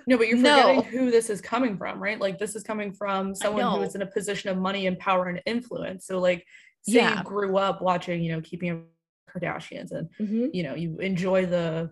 [0.07, 0.81] No, but you're No.
[0.81, 2.19] forgetting who this is coming from, right?
[2.19, 5.27] Like this is coming from someone who is in a position of money and power
[5.27, 6.05] and influence.
[6.07, 6.39] So like
[6.81, 7.17] say Yeah.
[7.19, 8.85] you grew up watching, you know, keeping
[9.29, 10.49] Kardashians and Mhm.
[10.53, 11.91] you know, you enjoy the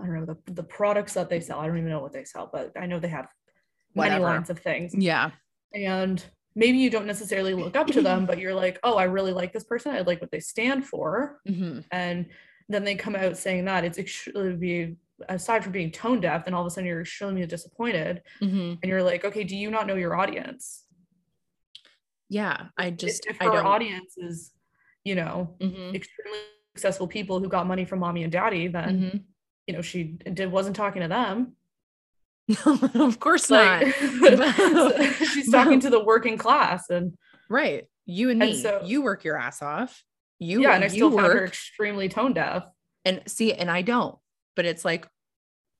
[0.00, 1.58] I don't know, the, the products that they sell.
[1.60, 3.26] I don't even know what they sell, but I know they have
[3.94, 4.94] many lines of things.
[4.94, 5.30] Yeah.
[5.74, 6.24] And
[6.54, 9.52] maybe you don't necessarily look up to them, but you're like, oh, I really like
[9.52, 9.94] this person.
[9.94, 11.40] I like what they stand for.
[11.48, 11.84] Mhm.
[11.92, 12.26] And
[12.68, 14.96] then they come out saying that it's extremely be
[15.28, 18.78] aside from being tone deaf, then all of a sudden you're extremely disappointed Mhm.
[18.82, 20.84] and you're like, okay, do you not know your audience?
[22.28, 22.68] Yeah.
[22.76, 23.66] I just, if I her don't.
[23.66, 24.52] audience is,
[25.04, 25.94] you know, Mhm.
[25.94, 26.38] extremely
[26.74, 29.24] successful people who got money from mommy and daddy, then Mhm.
[29.66, 31.56] you know she did wasn't talking to them.
[32.94, 33.82] of course not.
[35.32, 37.14] She's talking to the working class, and
[37.50, 37.84] Right.
[38.06, 38.62] You and And me.
[38.62, 40.02] so- you work your ass off.
[40.38, 42.64] You yeah, and I still found her extremely tone deaf.
[43.04, 44.16] and see, and I don't.
[44.54, 45.08] But it's like,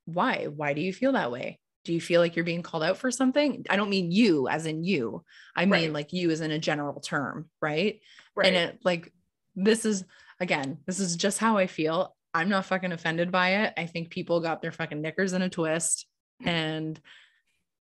[0.05, 0.47] why?
[0.47, 1.61] Why do you feel that way?
[1.85, 3.65] Do you feel like you're being called out for something?
[3.71, 5.23] I don't mean you as in you.
[5.55, 5.93] I mean Right.
[5.93, 8.01] like you as in a general term, right?
[8.35, 8.47] Right.
[8.49, 9.13] And it like
[9.55, 10.05] this is
[10.41, 12.15] again, this is just how I feel.
[12.35, 13.75] I'm not fucking offended by it.
[13.77, 16.07] I think people got their fucking knickers in a twist
[16.45, 17.01] and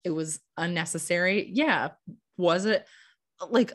[0.04, 1.50] it was unnecessary.
[1.52, 1.90] Yeah.
[2.36, 2.86] Was it
[3.48, 3.72] like,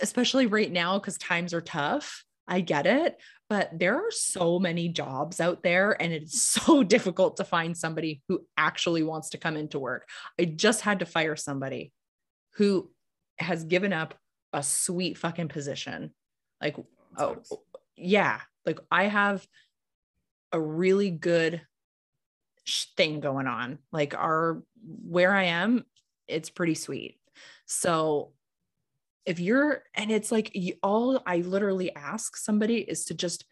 [0.00, 2.24] especially right now, because times are tough?
[2.46, 3.18] I get it.
[3.50, 8.22] But there are so many jobs out there, and it's so difficult to find somebody
[8.28, 10.08] who actually wants to come into work.
[10.38, 11.92] I just had to fire somebody
[12.54, 12.90] who
[13.38, 14.14] has given up
[14.52, 16.12] a sweet fucking position.
[16.60, 16.76] Like,
[17.16, 17.36] oh,
[17.96, 18.40] yeah.
[18.66, 19.46] Like, I have
[20.52, 21.62] a really good
[22.96, 23.78] thing going on.
[23.92, 25.84] Like, our where I am,
[26.26, 27.18] it's pretty sweet.
[27.66, 28.32] So,
[29.26, 33.44] if you're, and it's like, you, all I literally ask somebody is to just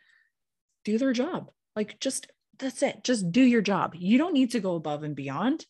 [0.85, 1.51] do their job.
[1.75, 3.05] Like, just that's it.
[3.05, 3.95] Just do your job.
[3.99, 5.67] You don't need to go above and beyond.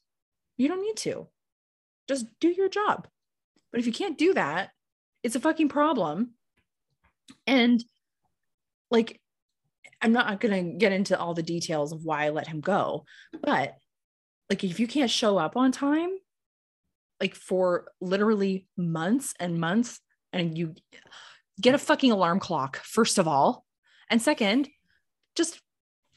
[0.56, 1.26] You don't need to.
[2.09, 3.09] Just do your job.
[3.72, 4.70] But if you can't do that,
[5.22, 6.35] it's a fucking problem.
[7.46, 7.82] And
[8.90, 9.20] like,
[10.02, 13.04] I'm not going to get into all the details of why I let him go,
[13.42, 13.74] but
[14.50, 16.11] like, if you can't show up on time,
[17.20, 20.00] like for literally months and months,
[20.32, 20.74] and you
[21.61, 23.64] get a fucking alarm clock, first of all.
[24.11, 24.68] And second,
[25.35, 25.61] just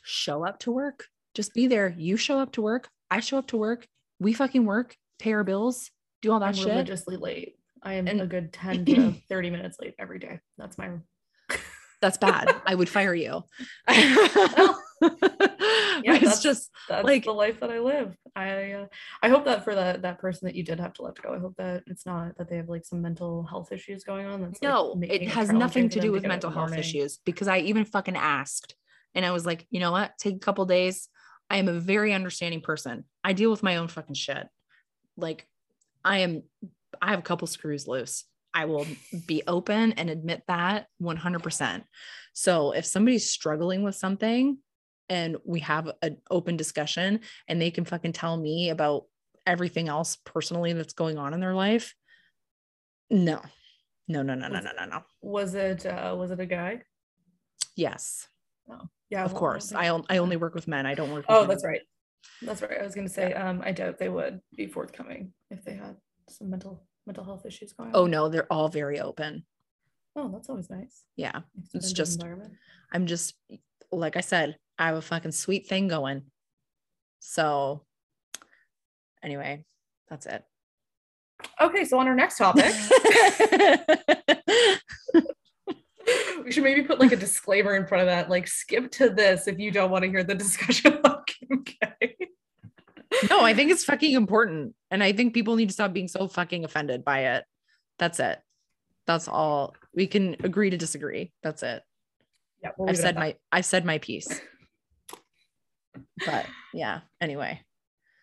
[0.04, 1.06] show up to work.
[1.34, 1.96] Just be there.
[1.98, 2.90] You show up to work.
[3.10, 3.88] I show up to work.
[4.20, 5.90] We fucking work, pay our bills,
[6.22, 6.68] do all that I'm shit.
[6.68, 7.56] religiously late.
[7.82, 10.40] I am And- a good 10 to 30 minutes late every day.
[10.58, 10.90] That's my
[12.02, 12.56] That's bad.
[12.66, 13.44] I would fire you.
[15.02, 18.16] yeah, it's that's- just that's Like- the life that I live.
[18.36, 18.86] I uh,
[19.22, 21.40] I hope that for that that person that you did have to let go, I
[21.40, 24.42] hope that it's not that they have like some mental health issues going on.
[24.42, 27.60] That's no, making it has nothing to do with in mental health issues because I
[27.60, 28.76] even fucking asked
[29.16, 30.12] and I was like, you know what?
[30.18, 31.10] Take a couple days.
[31.50, 33.06] I am a very understanding person.
[33.24, 34.48] I deal with my own fucking shit.
[35.18, 35.48] Like
[36.04, 36.44] I am
[37.02, 38.26] I have a couple screws loose.
[38.54, 38.88] I will
[39.28, 41.84] be open and admit that 100%.
[42.34, 44.58] So if somebody's struggling with something
[45.08, 49.06] and we have an open discussion and they can fucking tell me about
[49.46, 51.94] everything else personally that's going on in their life,
[53.10, 53.42] no.
[54.08, 55.04] No, no, no, no, no, no, no.
[55.22, 56.82] Was it uh was it a guy?
[57.76, 58.28] Yes,
[58.72, 58.88] Oh.
[59.10, 59.74] Yeah, of well, course.
[59.74, 60.86] I, I only work with men.
[60.86, 61.82] I don't work with Oh, that's right.
[62.42, 62.80] That's right.
[62.80, 65.96] I was gonna say, um, I doubt they would be forthcoming if they had
[66.28, 69.46] some mental mental health issues going Oh no, they're all very open.
[70.16, 71.04] Oh, that's always nice.
[71.16, 71.42] Yeah.
[71.74, 72.24] It's just-
[72.92, 73.36] I'm just
[73.92, 76.24] like I said, I have a fucking sweet thing going.
[77.20, 77.82] So
[79.24, 79.66] anyway,
[80.10, 80.44] that's it.
[81.62, 82.66] Okay, so on our next topic,
[86.44, 89.48] we should maybe put like a disclaimer in front of that, like skip to this
[89.48, 92.16] if you don't want to hear the discussion about Kim K.
[93.30, 94.76] no, I think it's fucking important.
[94.92, 97.46] And I think people need to stop being so fucking offended by it.
[97.98, 98.40] That's it.
[99.08, 99.76] That's all.
[99.94, 101.32] We can agree to disagree.
[101.44, 101.82] That's it.
[102.64, 104.42] Yeah, we'll I've leave it at said my I've said my piece.
[106.26, 107.62] But yeah, anyway.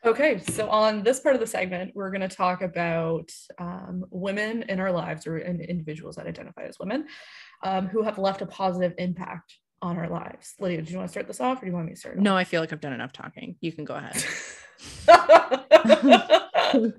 [0.05, 4.63] Okay, so on this part of the segment, we're going to talk about um, women
[4.69, 7.07] in our lives or in individuals that identify as women
[7.65, 10.55] um, who have left a positive impact on our lives.
[10.59, 12.19] Lydia, do you want to start this off or do you want me to start?
[12.19, 13.57] No, I feel like I've done enough talking.
[13.61, 14.23] You can go ahead.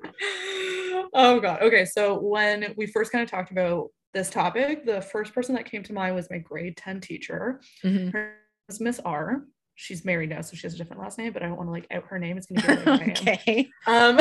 [1.14, 1.62] oh god.
[1.62, 5.66] Okay, so when we first kind of talked about this topic, the first person that
[5.66, 7.62] came to mind was my grade 10 teacher.
[7.84, 8.14] Mhm.
[8.14, 8.34] Her name
[8.70, 9.44] is Miss R.
[9.76, 11.72] She's married now, so she has a different last name, but I don't want to
[11.72, 12.38] like out her name.
[12.38, 13.70] It's gonna be like okay.
[13.86, 14.20] Um,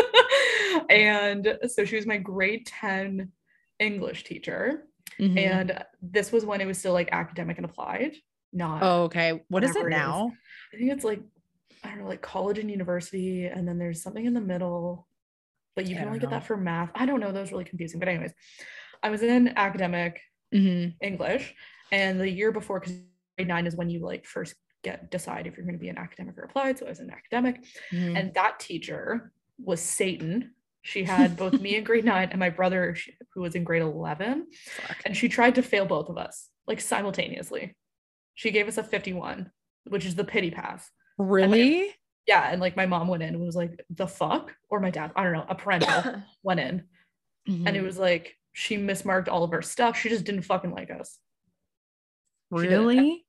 [0.90, 3.30] and so she was my grade 10
[3.78, 4.88] English teacher.
[5.18, 5.36] Mhm.
[5.38, 8.14] And this was when it was still like academic and applied,
[8.52, 9.42] not Oh, okay.
[9.48, 10.32] What is it whatever it now?
[10.72, 11.20] I think it's like
[11.84, 15.08] I don't know, like college and university, and then there's something in the middle,
[15.74, 16.90] but you I can only don't get that for math.
[16.94, 17.32] I don't know.
[17.32, 17.98] That was really confusing.
[17.98, 18.32] But anyways,
[19.02, 20.20] I was in academic
[20.54, 20.94] Mhm.
[21.00, 21.54] English,
[21.90, 23.00] and the year before, because
[23.36, 25.98] grade nine is when you like first get decide if you're going to be an
[25.98, 26.78] academic or applied.
[26.78, 28.16] So I was in academic, Mhm.
[28.16, 30.54] and that teacher was Satan.
[30.82, 32.96] She had both me in grade nine and my brother,
[33.34, 34.96] who was in grade 11, Fuck.
[35.06, 37.74] and she tried to fail both of us like simultaneously.
[38.34, 39.50] She gave us a 51,
[39.84, 40.90] which is the pity pass.
[41.18, 41.94] Really?
[42.26, 45.10] Yeah, and like my mom went in and was like, "The fuck?" Or my dad,
[45.16, 46.84] I don't know, a parental went in,
[47.46, 47.84] and it Mhm.
[47.84, 49.98] was like she mismarked all of her stuff.
[49.98, 51.18] She just didn't fucking like us.
[52.56, 53.26] she really?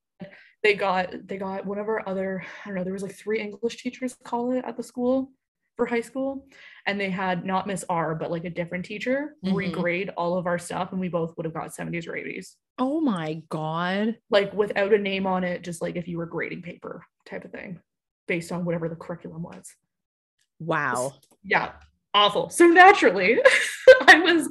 [0.61, 2.83] They got they got one of our other I don't know.
[2.83, 5.31] There was like three English teachers call it at the school
[5.75, 6.47] for high school,
[6.85, 9.53] and they had not Miss R but like a different teacher Mhm.
[9.55, 12.57] regrade all of our stuff, and we both would have got 70s or 80s.
[12.79, 14.17] Oh my god.
[14.29, 17.51] Like without a name on it, just like if you were grading paper type of
[17.51, 17.79] thing,
[18.27, 19.73] based on whatever the curriculum was.
[20.59, 21.13] Wow.
[21.43, 21.73] yeah,
[22.13, 22.49] awful.
[22.49, 23.39] So naturally,
[24.07, 24.47] I was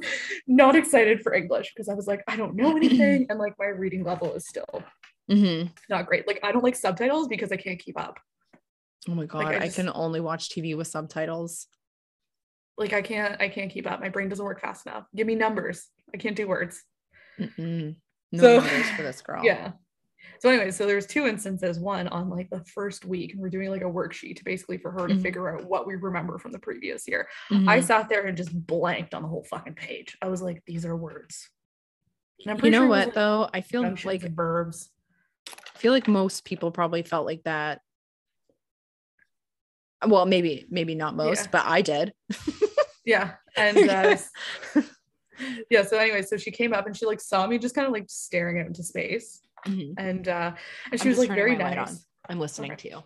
[0.47, 3.65] not excited for English because I was like, I don't know anything, and like my
[3.67, 4.83] reading level is still
[5.29, 6.27] hmm not great.
[6.27, 8.19] Like I don't like subtitles because I can't keep up.
[9.09, 9.45] Oh my god.
[9.45, 11.67] I I, just- can only watch TV with subtitles.
[12.77, 13.99] Like I can't, I can't keep up.
[13.99, 15.05] My brain doesn't work fast enough.
[15.15, 15.87] Give me numbers.
[16.13, 16.81] I can't do words.
[17.39, 17.95] Mm-mm.
[18.31, 19.43] No So- numbers for this girl.
[19.43, 19.73] Yeah.
[20.39, 21.79] So anyway, so there's two instances.
[21.79, 25.07] One on like the first week, and we're doing like a worksheet basically for her
[25.07, 25.21] to Mhm.
[25.21, 27.27] figure out what we remember from the previous year.
[27.51, 27.67] Mhm.
[27.69, 30.17] I sat there and just blanked on the whole fucking page.
[30.21, 31.49] I was like, these are words.
[32.43, 33.49] And I'm you pretty know sure what like, though?
[33.53, 34.89] I feel like verbs.
[35.47, 37.81] I feel like most people probably felt like that.
[40.07, 41.49] Well, maybe maybe not most, Yeah.
[41.51, 42.13] but I did.
[43.05, 43.33] Yeah.
[43.57, 44.15] And uh,
[45.69, 47.91] yeah, so anyway, so she came up and she like saw me just kind of
[47.91, 49.41] like staring out into space.
[49.67, 49.93] Mhm.
[49.97, 50.53] And uh
[50.91, 51.77] and she I'm was like very nice.
[51.89, 51.97] on.
[52.29, 52.89] I'm listening Okay.
[52.89, 53.03] to you.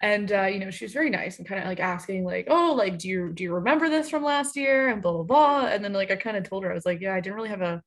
[0.00, 2.72] and uh, you know she was very nice and kind of like asking like oh
[2.76, 5.82] like do you do you remember this from last year and blah blah blah and
[5.84, 7.62] then like i kind of told her i was like yeah i didn't really have
[7.62, 7.80] a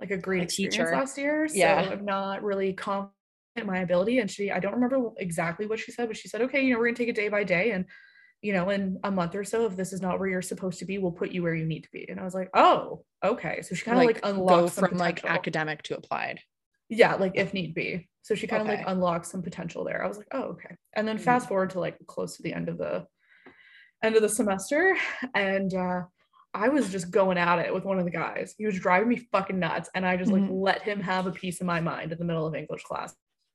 [0.00, 0.90] like a great A experience teacher.
[0.92, 1.88] last year so Yeah.
[1.92, 3.12] i'm not really confident
[3.56, 6.42] in my ability and she i don't remember exactly what she said but she said
[6.42, 7.84] okay you know we're gonna take it day by day and
[8.42, 10.84] you know in a month or so if this is not where you're supposed to
[10.84, 13.62] be we'll put you where you need to be and i was like oh okay
[13.62, 16.40] so she kind of like, go unlocked some from like academic to applied.
[16.90, 18.08] Yeah, like if need be.
[18.22, 18.76] So she kind of Okay.
[18.78, 20.04] like unlocked some potential there.
[20.04, 20.76] I was like, oh, okay.
[20.92, 21.22] And then Mhm.
[21.22, 23.06] fast forward to like close to the end of the
[24.02, 24.94] end of the semester.
[25.34, 26.02] And uh
[26.52, 28.54] I was just going at it with one of the guys.
[28.58, 29.88] He was driving me fucking nuts.
[29.94, 30.62] And I just like Mhm.
[30.62, 33.14] let him have a piece of my mind in the middle of English class.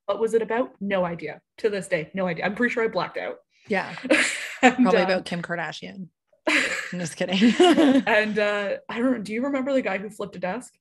[0.10, 0.72] What was it about?
[0.82, 1.40] No idea.
[1.60, 2.44] To this day, no idea.
[2.44, 3.36] I'm pretty sure I blacked out.
[3.68, 3.96] Yeah.
[4.62, 6.08] And, Probably uh, about Kim Kardashian.
[6.50, 7.54] I'm just kidding.
[8.06, 10.74] and uh I don't do you remember the guy who flipped a desk?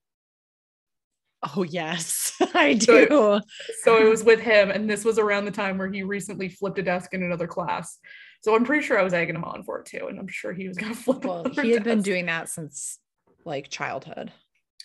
[1.57, 3.41] oh yes, I So it- do.
[3.85, 6.81] So it was with him, and this was around the time where he recently flipped
[6.81, 7.99] a desk in another class.
[8.43, 10.53] So I'm pretty sure I was egging him on for it too, and I'm sure
[10.53, 11.25] he was gonna flip.
[11.25, 12.99] Well, he had been doing that since
[13.45, 14.33] like childhood.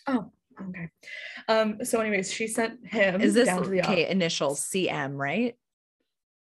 [0.05, 0.89] Oh, okay.
[1.47, 1.83] Um.
[1.83, 3.21] So, anyways, she sent him.
[3.21, 4.03] Is this down to the okay?
[4.03, 4.11] office.
[4.11, 5.55] Initials CM, right?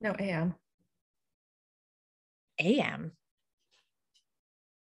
[0.01, 0.55] No, AM.
[2.59, 3.11] AM.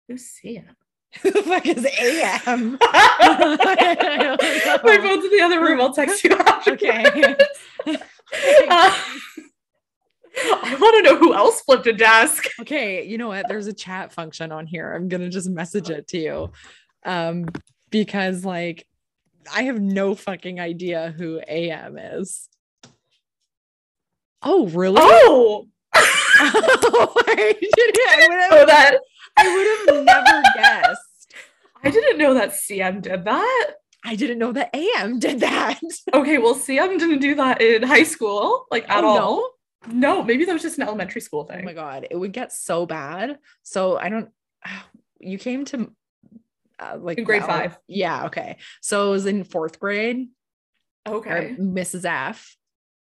[0.07, 0.75] Who's CM?
[1.21, 2.77] Who the fuck is AM?
[4.83, 5.79] My phone's in the other room.
[5.79, 6.73] I'll text you after.
[6.73, 7.35] Okay.
[8.67, 8.91] Uh,
[10.35, 12.45] I want to know who else flipped a desk.
[12.61, 13.47] okay, you know what?
[13.47, 14.91] There's a chat function on here.
[14.91, 16.51] I'm gonna just message it to you.
[17.05, 17.45] Um,
[17.91, 18.87] because like
[19.51, 22.47] I have no fucking idea who AM is.
[24.41, 24.97] Oh, really?
[24.99, 25.67] Oh.
[25.95, 28.97] I didn't- I would have- that
[29.37, 31.33] I would have never guessed.
[31.83, 33.71] I didn't know that CM did that.
[34.05, 35.79] I didn't know that AM did that.
[36.13, 39.49] Okay, well, CM didn't do that in high school, like at Oh, all.
[39.87, 41.61] No, maybe that was just an elementary school thing.
[41.61, 43.37] Oh my god, it would get so bad.
[43.63, 44.29] So I don't.
[45.25, 45.89] You came to
[46.83, 47.77] uh, like In grade well, five.
[47.87, 48.25] Yeah.
[48.25, 48.57] Okay.
[48.81, 50.27] So it was in fourth grade.
[51.07, 51.55] okay.
[51.59, 52.05] Mrs.
[52.05, 52.55] F.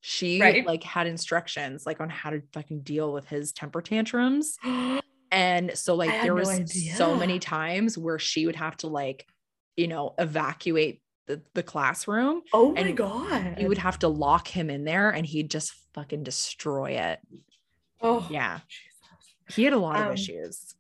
[0.02, 0.66] She Right.
[0.66, 4.58] like had instructions like on how to fucking deal with his temper tantrums.
[5.30, 9.28] And so like there no was so many times where she would have to like,
[9.76, 12.44] you know, evacuate the, the classroom.
[12.54, 13.58] oh my god.
[13.60, 17.20] You would have to lock him in there and he'd just fucking destroy it.
[18.02, 18.60] Oh Yeah.
[18.70, 19.56] Jesus.
[19.58, 20.76] He had a lot Um, of issues.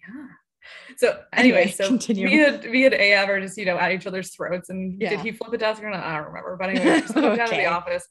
[0.00, 0.26] Yeah.
[0.96, 2.26] So anyway, Anyway, so continue.
[2.26, 4.70] me and me and AM are just you know at each other's throats.
[4.70, 5.10] And Yeah.
[5.10, 6.02] did he flip a desk or not?
[6.04, 6.56] I don't remember.
[6.58, 8.06] But anyway, she stepped out of the office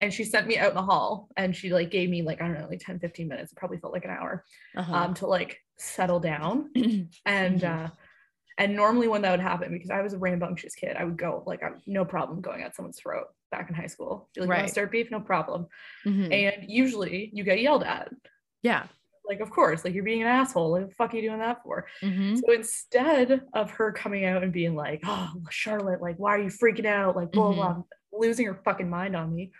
[0.00, 2.46] and she sent me out in the hall and she like gave me like I
[2.46, 3.52] don't know like 10, 15 minutes.
[3.52, 4.44] It probably felt like an hour
[4.76, 4.94] Uh-huh.
[4.94, 6.70] um to like settle down.
[7.26, 7.86] and Mhm.
[7.86, 7.90] uh
[8.58, 11.42] And normally when that would happen, because I was a rambunctious kid, I would go
[11.46, 14.30] like I'm no problem going at someone's throat back in high school.
[14.34, 14.70] Be like, right.
[14.70, 15.10] start beef?
[15.10, 15.66] No problem.
[16.06, 16.32] Mm-hmm.
[16.32, 18.08] And usually you get yelled at.
[18.62, 18.86] Yeah.
[19.28, 20.70] Like, of course, like you're being an asshole.
[20.72, 21.86] Like, the fuck are you doing that for?
[22.02, 22.36] Mm-hmm.
[22.36, 26.48] So instead of her coming out and being like, oh, Charlotte, like, why are you
[26.50, 27.16] freaking out?
[27.16, 27.80] Like, blah, blah, mm-hmm.
[28.12, 29.52] blah, losing her fucking mind on me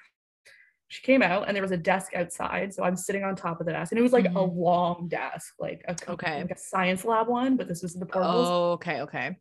[0.88, 2.72] she came out and there was a desk outside.
[2.72, 4.36] So I'm sitting on top of the desk and it was like mm-hmm.
[4.36, 6.42] a long desk, like a, okay.
[6.42, 8.46] like a science lab one, but this was the portables.
[8.46, 9.00] Oh, okay.
[9.00, 9.36] Okay.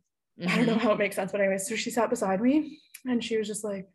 [0.46, 0.80] I don't know mm-hmm.
[0.80, 3.64] how it makes sense, but anyway, so she sat beside me and she was just
[3.64, 3.88] like,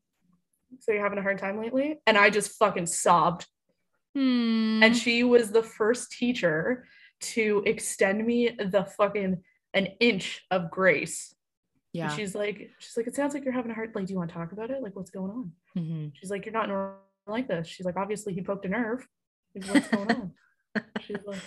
[0.80, 2.00] So you're having a hard time lately?
[2.08, 3.46] And I just fucking sobbed.
[4.16, 4.82] Hmm.
[4.84, 6.86] And she was the first teacher
[7.22, 9.44] to extend me the fucking
[9.74, 11.34] an inch of grace.
[11.94, 12.06] Yeah.
[12.06, 14.18] And she's like, she's like, it sounds like you're having a hard like, do you
[14.18, 14.82] want to talk about it?
[14.82, 15.52] Like, what's going on?
[15.78, 16.08] Mm-hmm.
[16.14, 16.98] She's like, you're not normal
[17.28, 17.68] like this.
[17.68, 19.08] She's like, obviously he poked a nerve.
[19.54, 20.32] What's going on?
[21.02, 21.42] She's like,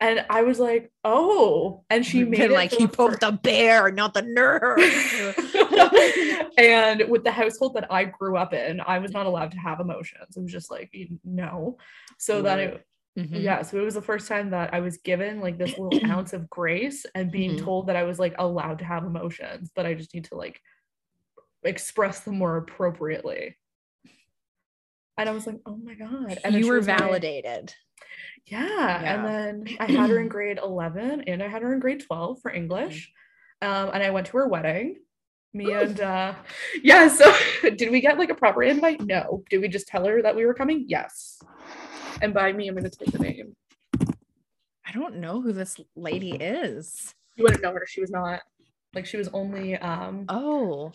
[0.00, 4.14] and I was like, oh, and she made it like he poked the bear, not
[4.14, 4.78] the nerve.
[6.58, 9.80] and with the household that I grew up in, I was not allowed to have
[9.80, 10.36] emotions.
[10.36, 11.78] It was just like, no.
[12.16, 12.86] So that it,
[13.18, 13.34] mm-hmm.
[13.36, 16.32] yeah, so it was the first time that I was given like this little ounce
[16.32, 17.64] of grace and being mm-hmm.
[17.64, 20.60] told that I was like allowed to have emotions, but I just need to like
[21.64, 23.56] express them more appropriately.
[25.16, 26.38] And I was like, oh my God.
[26.44, 27.74] And you were validated.
[28.50, 28.66] Yeah.
[28.66, 29.14] yeah.
[29.14, 32.40] And then I had her in grade 11 and I had her in grade 12
[32.40, 33.12] for English.
[33.60, 34.96] Um, and I went to her wedding.
[35.54, 36.34] Me and uh
[36.82, 37.32] yeah, so
[37.62, 39.00] did we get like a proper invite?
[39.00, 39.42] No.
[39.48, 40.84] Did we just tell her that we were coming?
[40.88, 41.40] Yes.
[42.20, 43.56] And by me, I'm gonna take the name.
[44.86, 47.14] I don't know who this lady is.
[47.36, 47.86] You wouldn't know her.
[47.88, 48.40] She was not
[48.94, 50.92] like she was only um oh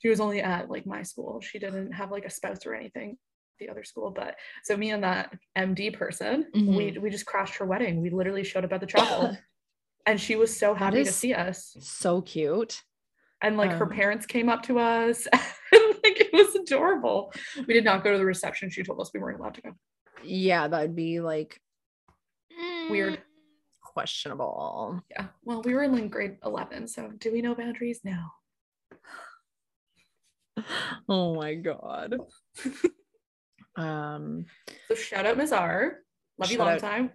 [0.00, 1.40] she was only at like my school.
[1.40, 3.18] She didn't have like a spouse or anything
[3.62, 4.10] the other school.
[4.10, 6.74] But so me and that MD person, mm-hmm.
[6.74, 8.00] we we just crashed her wedding.
[8.00, 9.36] We literally showed up at the chapel.
[10.06, 11.76] and she was so happy to see us.
[11.80, 12.82] So cute.
[13.40, 15.26] And like um, her parents came up to us.
[15.32, 15.42] and
[16.04, 17.32] like it was adorable.
[17.66, 18.70] We did not go to the reception.
[18.70, 19.70] She told us we weren't allowed to go.
[20.22, 21.60] Yeah, that'd be like
[22.90, 23.20] weird.
[23.82, 25.02] Questionable.
[25.10, 25.26] Yeah.
[25.44, 26.88] Well, we were in like grade 11.
[26.88, 28.00] So do we know boundaries?
[28.02, 28.18] No.
[31.08, 32.16] oh my God.
[33.76, 34.46] Um,
[34.88, 35.52] so shout out Ms.
[35.52, 35.98] R.
[36.38, 37.10] Love you long out, time.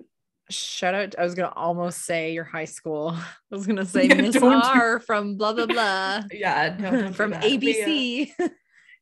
[0.49, 1.15] Shout out.
[1.17, 3.09] I was gonna almost say your high school.
[3.15, 4.09] I was gonna say
[4.41, 6.23] R from blah blah blah.
[6.31, 7.85] yeah, no, from ABC.
[7.85, 8.47] We, uh,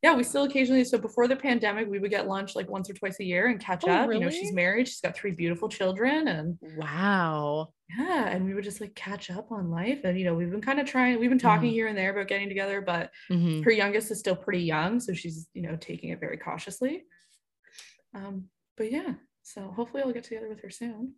[0.01, 0.83] yeah, we still occasionally.
[0.83, 3.59] So before the pandemic, we would get lunch like once or twice a year and
[3.59, 4.07] catch oh, up.
[4.07, 4.19] Really?
[4.19, 4.87] You know, she's married.
[4.87, 7.69] She's got three beautiful children, and wow.
[7.97, 10.61] Yeah, and we would just like catch up on life, and you know, we've been
[10.61, 11.19] kind of trying.
[11.19, 11.73] We've been talking mm-hmm.
[11.73, 13.61] here and there about getting together, but mm-hmm.
[13.61, 17.03] her youngest is still pretty young, so she's you know taking it very cautiously.
[18.15, 18.45] Um,
[18.78, 21.15] but yeah, so hopefully I'll get together with her soon.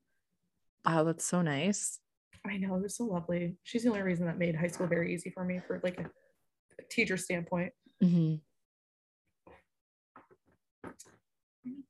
[0.86, 2.00] Wow, that's so nice.
[2.46, 3.58] I know it was so lovely.
[3.64, 6.04] She's the only reason that made high school very easy for me for like a,
[6.04, 7.74] a teacher standpoint.
[8.04, 8.36] Mm-hmm.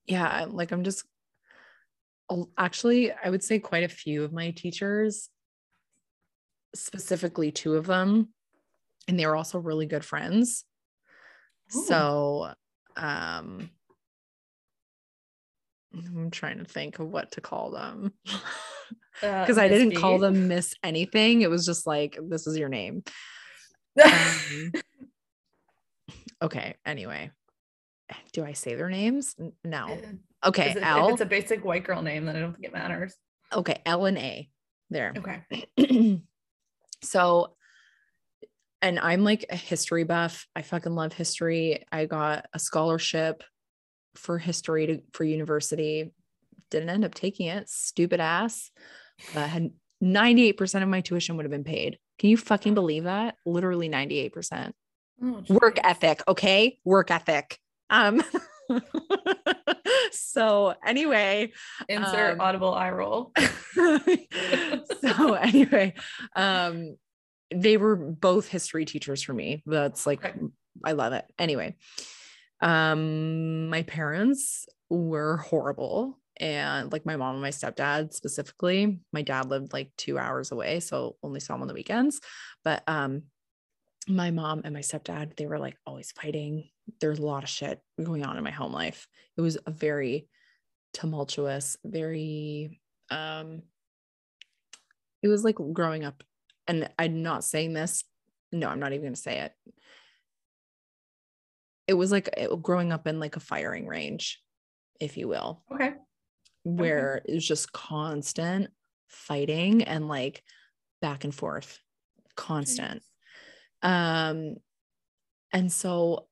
[0.07, 1.05] Yeah, like I'm just
[2.57, 5.29] actually, I would say quite a few of my teachers,
[6.75, 8.29] specifically two of them,
[9.07, 10.65] and they were also really good friends.
[11.75, 11.83] Ooh.
[11.85, 12.53] So,
[12.95, 13.69] um,
[15.93, 18.13] I'm trying to think of what to call them
[19.21, 19.95] because uh, I didn't B.
[19.95, 21.41] call them Miss anything.
[21.41, 23.03] It was just like, this is your name.
[24.03, 24.71] um,
[26.41, 26.75] okay.
[26.85, 27.31] Anyway,
[28.33, 29.35] do I say their names?
[29.63, 29.97] No.
[30.45, 30.71] Okay.
[30.71, 31.07] It, L.
[31.07, 33.15] If it's a basic white girl name, then I don't think it matters.
[33.53, 33.81] Okay.
[33.85, 34.49] L and A.
[34.89, 35.13] There.
[35.17, 36.21] Okay.
[37.01, 37.55] so,
[38.81, 40.47] and I'm like a history buff.
[40.55, 41.85] I fucking love history.
[41.91, 43.43] I got a scholarship
[44.17, 46.11] for history to, for university.
[46.69, 47.69] Didn't end up taking it.
[47.69, 48.71] Stupid ass.
[49.35, 49.71] Uh, had
[50.03, 51.97] 98% of my tuition would have been paid.
[52.19, 53.35] Can you fucking believe that?
[53.45, 54.71] Literally 98%.
[55.23, 56.79] Oh, Work ethic, okay?
[56.83, 57.59] Work ethic.
[57.89, 58.21] Um
[60.11, 61.53] so anyway,
[61.87, 63.31] insert um, audible eye roll.
[65.01, 65.93] so anyway,
[66.35, 66.97] um
[67.53, 69.63] they were both history teachers for me.
[69.65, 70.37] That's like okay.
[70.83, 71.25] I love it.
[71.39, 71.75] Anyway,
[72.61, 76.19] um, my parents were horrible.
[76.39, 80.79] And like my mom and my stepdad specifically, my dad lived like two hours away,
[80.79, 82.21] so only saw him on the weekends.
[82.63, 83.23] But um,
[84.07, 86.69] my mom and my stepdad, they were like always fighting.
[87.01, 89.07] There's a lot of shit going on in my home life.
[89.35, 90.27] It was a very
[90.93, 93.61] tumultuous, very um
[95.23, 96.23] it was like growing up
[96.67, 98.03] and I'm not saying this.
[98.51, 99.53] No, I'm not even going to say it
[101.87, 102.29] it was like
[102.61, 104.41] growing up in like a firing range,
[104.99, 105.63] if you will.
[105.71, 105.93] Okay.
[106.63, 107.31] Where okay.
[107.31, 108.69] it was just constant
[109.07, 110.43] fighting and like
[111.01, 111.79] back and forth
[112.35, 113.01] constant.
[113.81, 114.55] Um,
[115.53, 116.27] and so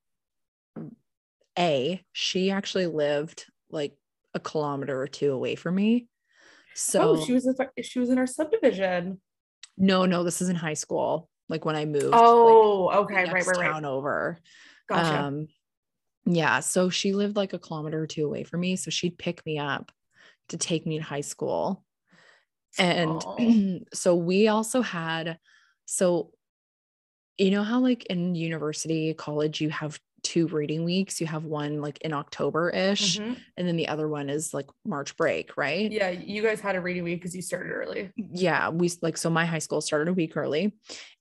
[1.57, 3.95] a she actually lived like
[4.33, 6.07] a kilometer or two away from me.
[6.73, 9.21] So oh, she was in, she was in our subdivision.
[9.77, 11.29] no, no, this is in high school.
[11.47, 12.09] Like when I moved.
[12.11, 13.71] Oh, the okay, right, right, right.
[13.71, 14.39] town over.
[14.87, 15.19] Gotcha.
[15.19, 15.47] Um,
[16.25, 18.75] yeah, so she lived like a kilometer or two away from me.
[18.75, 19.91] So she'd pick me up
[20.49, 21.83] to take me to high school.
[22.77, 25.37] And so we also had,
[25.85, 26.31] so
[27.37, 31.21] you know how like in university, college, you have two reading weeks.
[31.21, 33.37] You have one like in October ish, Mhm.
[33.57, 35.91] and then the other one is like March break, right?
[35.91, 38.11] Yeah, you guys had a reading week because you started early.
[38.15, 40.73] yeah we like so my high school started a week early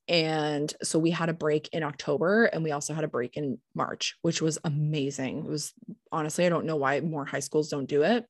[0.08, 3.58] and so we had a break in october and we also had a break in
[3.74, 5.38] march which was amazing.
[5.38, 5.72] It was
[6.12, 8.26] honestly i don't know why more high schools don't do it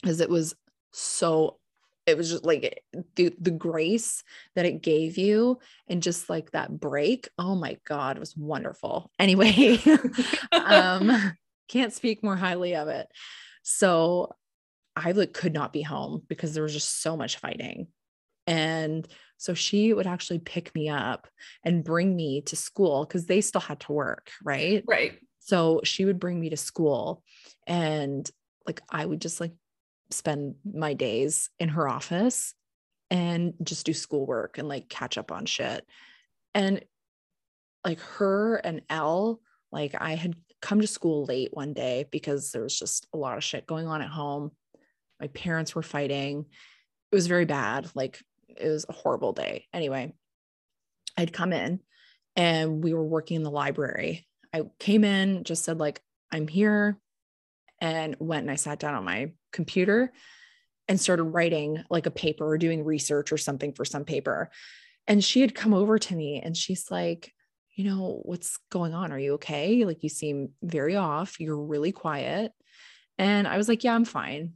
[0.00, 0.54] because it was
[0.92, 1.58] so
[2.06, 2.82] it was just like
[3.16, 4.24] the the grace
[4.54, 9.10] that it gave you and just like that break oh my god it was wonderful.
[9.18, 9.78] Anyway
[10.52, 11.34] um
[11.68, 13.08] can't speak more highly of it.
[13.62, 14.34] So
[14.96, 17.88] i like could not be home because there was just so much fighting.
[18.46, 19.06] And
[19.42, 21.26] so she would actually pick me up
[21.64, 25.18] and bring me to school because they still had to work right right.
[25.38, 27.22] so she would bring me to school
[27.66, 28.30] and
[28.66, 29.52] like I would just like
[30.10, 32.54] spend my days in her office
[33.10, 35.84] and just do schoolwork and like catch up on shit.
[36.54, 36.82] And
[37.84, 39.40] like her and Elle,
[39.70, 43.36] like I had come to school late one day because there was just a lot
[43.36, 44.52] of shit going on at home.
[45.20, 46.46] My parents were fighting.
[47.10, 47.90] It was very bad.
[47.94, 48.20] Like
[48.60, 49.66] it was a horrible day.
[49.72, 50.14] Anyway,
[51.16, 51.80] I'd come in
[52.36, 54.26] and we were working in the library.
[54.52, 56.00] I came in, just said like
[56.30, 56.98] I'm here
[57.80, 60.12] and went and I sat down on my computer
[60.88, 64.50] and started writing like a paper or doing research or something for some paper.
[65.06, 67.32] And she had come over to me and she's like,
[67.74, 69.12] you know, what's going on?
[69.12, 69.84] Are you okay?
[69.84, 71.40] Like you seem very off.
[71.40, 72.52] You're really quiet.
[73.18, 74.54] And I was like, yeah, I'm fine.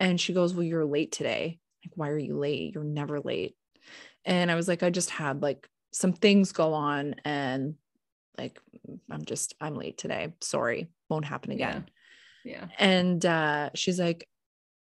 [0.00, 1.60] And she goes, well, you're late today.
[1.84, 2.74] Like, why are you late?
[2.74, 3.56] You're never late.
[4.24, 7.74] And I was like, I just had like some things go on and
[8.38, 8.60] like
[9.10, 10.32] I'm just I'm late today.
[10.40, 10.88] Sorry.
[11.08, 11.86] Won't happen again.
[12.44, 12.52] Yeah.
[12.52, 12.66] yeah.
[12.78, 14.28] And uh she's like,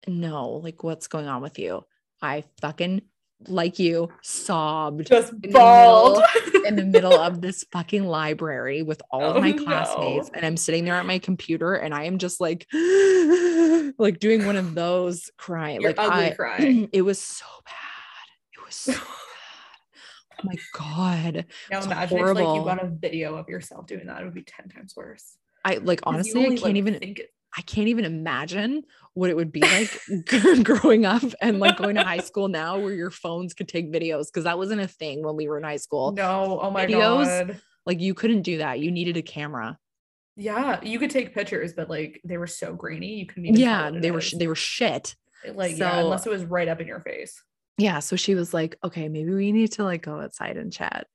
[0.07, 1.85] "No, like what's going on with you?"
[2.21, 3.03] I fucking
[3.47, 6.23] like you sobbed Just bawled.
[6.65, 9.63] in the middle of this fucking library with all of Oh, my no.
[9.63, 12.65] classmates and I'm sitting there at my computer and I am just like
[13.99, 16.87] like doing one of those crying Your like ugly I cry.
[16.91, 17.73] it was so bad.
[18.59, 19.01] It was so bad.
[20.33, 21.45] Oh my god.
[21.71, 24.43] Now imagine if like you got a video of yourself doing that, it would be
[24.43, 25.37] 10 times worse.
[25.63, 27.21] I like honestly I can't like, even think.
[27.55, 28.83] I can't even imagine
[29.13, 29.99] what it would be like
[30.63, 34.27] growing up and like going to high school now where your phones could take videos
[34.27, 36.11] because that wasn't a thing when we were in high school.
[36.11, 37.61] No, oh my videos, god.
[37.85, 38.79] Like you couldn't do that.
[38.79, 39.79] You needed a camera.
[40.35, 43.59] Yeah, you could take pictures, but like they were so grainy, you couldn't even.
[43.59, 45.15] Yeah, they were they were shit.
[45.53, 47.41] like yeah, unless it was right up in your face.
[47.79, 51.07] Yeah, so she was like, "Okay, maybe we need to like go outside and chat."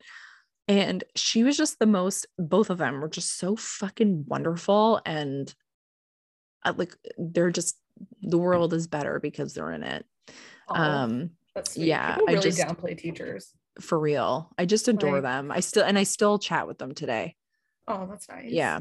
[0.66, 5.54] And she was just the most both of them were just so fucking wonderful and
[6.70, 7.76] like they're just
[8.22, 10.06] the world is better because they're in it.
[10.68, 13.52] Oh, Um that's yeah, People I really just- downplay teachers.
[13.80, 14.50] for real.
[14.58, 15.50] I just adore Like- them.
[15.50, 17.36] I still and I still chat with them today.
[17.88, 18.50] Oh, that's nice.
[18.50, 18.80] Yeah.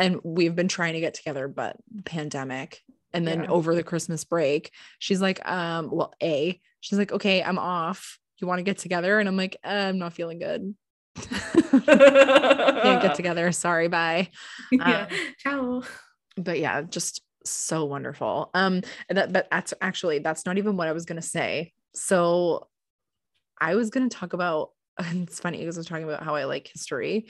[0.00, 2.82] And we've been trying to get together, but pandemic.
[3.12, 3.50] And then Yeah.
[3.50, 8.18] over the Christmas break, she's like, um, well, A, she's like, okay, I'm off.
[8.38, 9.18] You want to get together?
[9.18, 10.74] And I'm like, uh, I'm not feeling good.
[11.16, 13.50] Can't get together.
[13.52, 14.28] Sorry, bye.
[14.70, 15.06] yeah.
[15.10, 15.82] Um, Ciao.
[16.38, 18.50] But yeah, just so wonderful.
[18.54, 21.72] Um, and that but that's actually that's not even what I was gonna say.
[21.94, 22.68] So
[23.60, 26.68] I was gonna talk about it's funny because I was talking about how I like
[26.68, 27.26] history.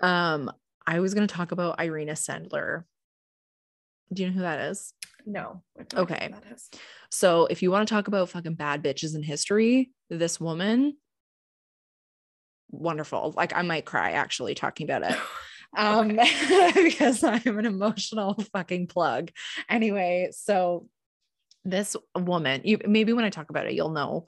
[0.00, 0.50] Um,
[0.86, 2.84] I was gonna talk about Irena Sendler.
[4.12, 4.94] Do you know who that is?
[5.26, 5.62] No.
[5.76, 6.28] I have no idea Okay.
[6.32, 6.70] that is.
[7.10, 10.96] So if you want to talk about fucking bad bitches in history, this woman,
[12.70, 13.34] wonderful.
[13.36, 15.18] Like I might cry actually talking about it.
[15.76, 16.08] Um,
[16.74, 19.30] because I'm an emotional fucking plug.
[19.68, 20.88] Anyway, so
[21.64, 24.26] this woman, you maybe when I talk about it, you'll know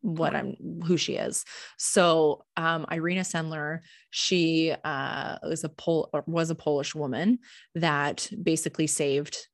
[0.00, 0.56] what I'm
[0.86, 1.44] who she is.
[1.78, 7.40] So um Irena Sendler, she uh was a Pol was a Polish woman
[7.74, 9.48] that basically saved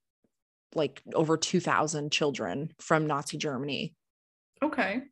[0.75, 3.95] like over 2000 children from Nazi Germany.
[4.63, 5.03] Okay.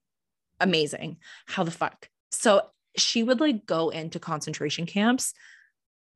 [0.61, 1.19] Amazing.
[1.47, 2.09] How the fuck?
[2.31, 2.63] So
[2.97, 5.33] she would like go into concentration camps,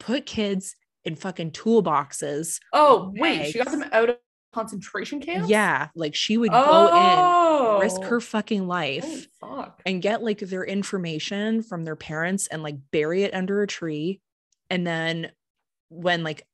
[0.02, 0.74] put kids
[1.04, 2.58] in fucking toolboxes.
[2.72, 3.50] Oh, wait.
[3.52, 4.16] She got them out of
[4.52, 5.48] concentration camps.
[5.48, 8.04] Yeah, like she would go Oh, in, risk oh.
[8.04, 9.26] her fucking life.
[9.40, 9.80] Fuck.
[9.86, 14.20] and get like their information from their parents and like bury it under a tree
[14.70, 15.30] and then
[15.88, 16.46] when like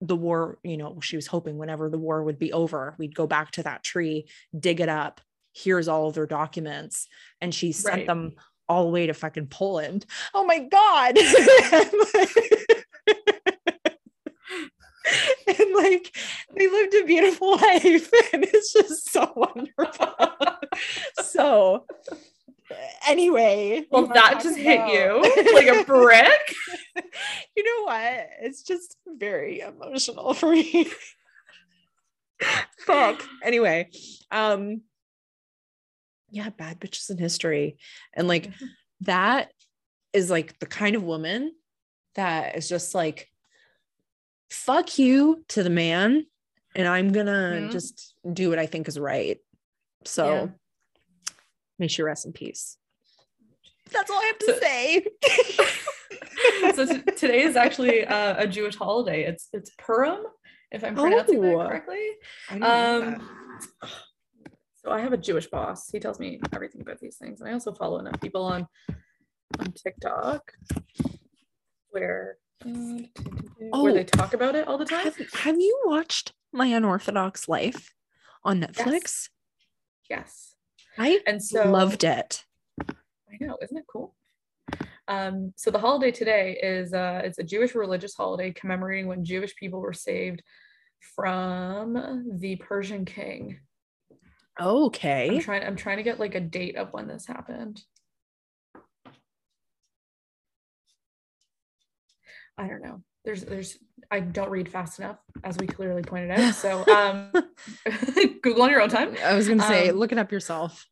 [0.00, 3.26] the war you know she was hoping whenever the war would be over we'd go
[3.26, 5.20] back to that tree dig it up
[5.52, 7.06] here's all of their documents
[7.40, 8.06] and she sent Right.
[8.06, 8.32] them
[8.68, 10.04] all the way to fucking poland
[10.34, 11.16] oh my god
[15.46, 16.14] and like
[16.56, 20.14] they lived a beautiful life and it's just so wonderful
[21.22, 21.86] so
[23.08, 25.22] anyway Well, that just hit you?
[25.54, 26.54] Like a brick.
[27.56, 28.28] you know what?
[28.42, 30.88] It's just very emotional for me.
[32.86, 33.22] Fuck.
[33.42, 33.88] Anyway
[34.30, 34.82] um
[36.30, 37.78] yeah bad bitches in history.
[38.12, 38.50] And like
[39.02, 39.52] that
[40.12, 41.52] is like the kind of woman
[42.16, 43.30] that is just like
[44.50, 46.24] fuck you to the man
[46.74, 47.68] and i'm gonna Yeah.
[47.68, 49.38] just do what i think is right.
[50.04, 50.46] So Yeah.
[51.78, 52.76] may she rest in peace
[53.92, 55.06] that's all i have to So- say
[56.74, 59.24] so t- today is actually uh, a Jewish holiday.
[59.24, 60.20] It's it's Purim,
[60.70, 61.58] if I'm pronouncing Oh.
[61.58, 62.08] that correctly.
[62.48, 63.02] Didn't that.
[63.18, 63.28] Um,
[64.84, 65.90] so I have a Jewish boss.
[65.90, 68.66] He tells me everything about these things, and I also follow enough people on
[69.58, 70.52] on TikTok
[71.90, 74.02] where where they Oh.
[74.02, 75.04] talk about it all the time.
[75.04, 77.92] have, have you watched my unorthodox life
[78.44, 79.28] on netflix
[80.10, 80.54] Yes,
[80.98, 82.44] i and so loved it
[83.30, 84.14] I know, isn't it cool?
[85.08, 89.54] Um, so the holiday today is uh, it's a Jewish religious holiday commemorating when Jewish
[89.54, 90.42] people were saved
[91.14, 93.60] from the Persian king.
[94.60, 95.28] Okay.
[95.30, 97.82] I'm trying I'm trying to get like a date of when this happened.
[102.58, 103.02] I don't know.
[103.24, 103.76] There's there's
[104.10, 106.54] I don't read fast enough, as we clearly pointed out.
[106.54, 107.30] So um
[108.42, 109.14] Google on your own time.
[109.24, 110.86] i was gonna say Um, look it up yourself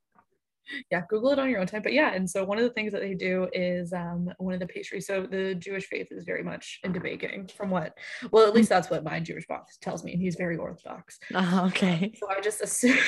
[0.91, 2.93] yeah google it on your own time but yeah and so one of the things
[2.93, 6.43] that they do is um one of the pastries so the jewish faith is very
[6.43, 7.97] much into baking from what
[8.31, 11.19] well at least that's what my jewish boss tells me and he's very orthodox.
[11.35, 12.13] Uh, okay.
[12.19, 12.99] so i just assume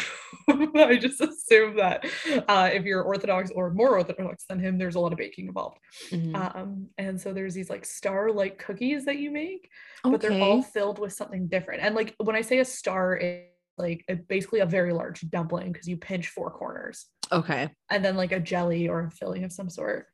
[0.76, 2.04] i just assume that
[2.48, 5.78] uh if you're orthodox or more orthodox than him there's a lot of baking involved.
[6.10, 6.34] Mhm.
[6.54, 9.70] um and so there's these like star like cookies that you make
[10.04, 11.82] but they're all filled with something different.
[11.82, 15.72] And like when i say a star it's like a, basically a very large dumpling
[15.72, 19.52] because you pinch four corners okay and then like a jelly or a filling of
[19.52, 20.06] some sort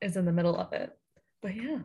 [0.00, 0.90] is in the middle of it.
[1.42, 1.78] But yeah.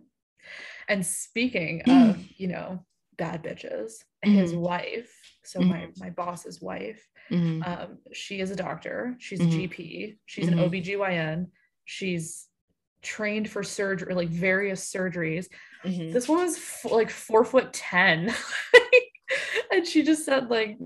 [0.88, 2.86] And speaking of, you know,
[3.18, 4.60] bad bitches, his Mhm.
[4.60, 5.12] wife,
[5.44, 7.66] so my my boss's wife, Mhm.
[7.68, 11.48] um, she is a doctor, she's a GP, she's an OBGYN,
[11.86, 12.48] she's
[13.02, 15.48] trained for surgery, like various surgeries.
[15.84, 18.34] This woman's f- like four foot ten.
[19.72, 20.78] and she just said like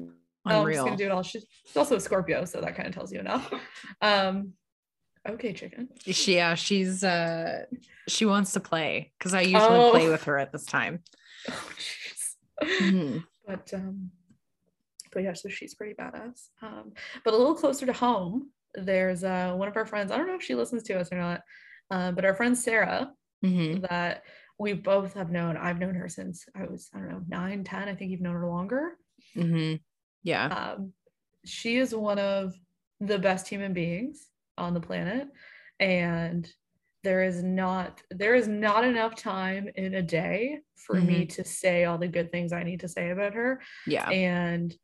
[0.46, 0.86] no, I'm just Unreal.
[0.86, 1.24] gonna do it all.
[1.24, 3.52] She's also a Scorpio, so that kind of tells you enough.
[4.02, 4.54] Um,
[5.30, 5.90] okay, chicken.
[6.00, 7.66] she yeah she's uh
[8.08, 10.12] she wants to play because i usually play Oh.
[10.12, 11.04] with her at this time
[11.50, 12.36] Oh, jeez.
[12.82, 13.24] Mhm.
[13.46, 14.12] But um,
[15.14, 16.50] but yeah, so she's pretty badass.
[16.62, 16.94] Um,
[17.26, 20.12] but a little closer to home, there's uh one of our friends.
[20.12, 21.42] I don't know if she listens to us or not,
[21.92, 23.12] uh, but our friend Sarah
[23.44, 23.88] Mhm.
[23.90, 24.24] that
[24.60, 25.58] we both have known.
[25.58, 27.90] I've known her since I was I don't know nine, ten.
[27.90, 28.92] I think you've known her longer.
[29.36, 29.82] Mhm.
[30.24, 30.46] Yeah.
[30.48, 30.94] Um,
[31.46, 32.54] she is one of
[33.00, 35.28] the best human beings on the planet
[35.80, 36.48] and
[37.04, 41.86] there is not there is not enough time in a day for me to say
[41.86, 43.60] all the good things i need to say about her.
[43.88, 44.08] Yeah.
[44.10, 44.76] And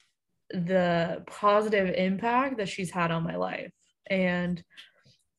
[0.49, 3.71] the positive impact that she's had on my life.
[4.09, 4.63] And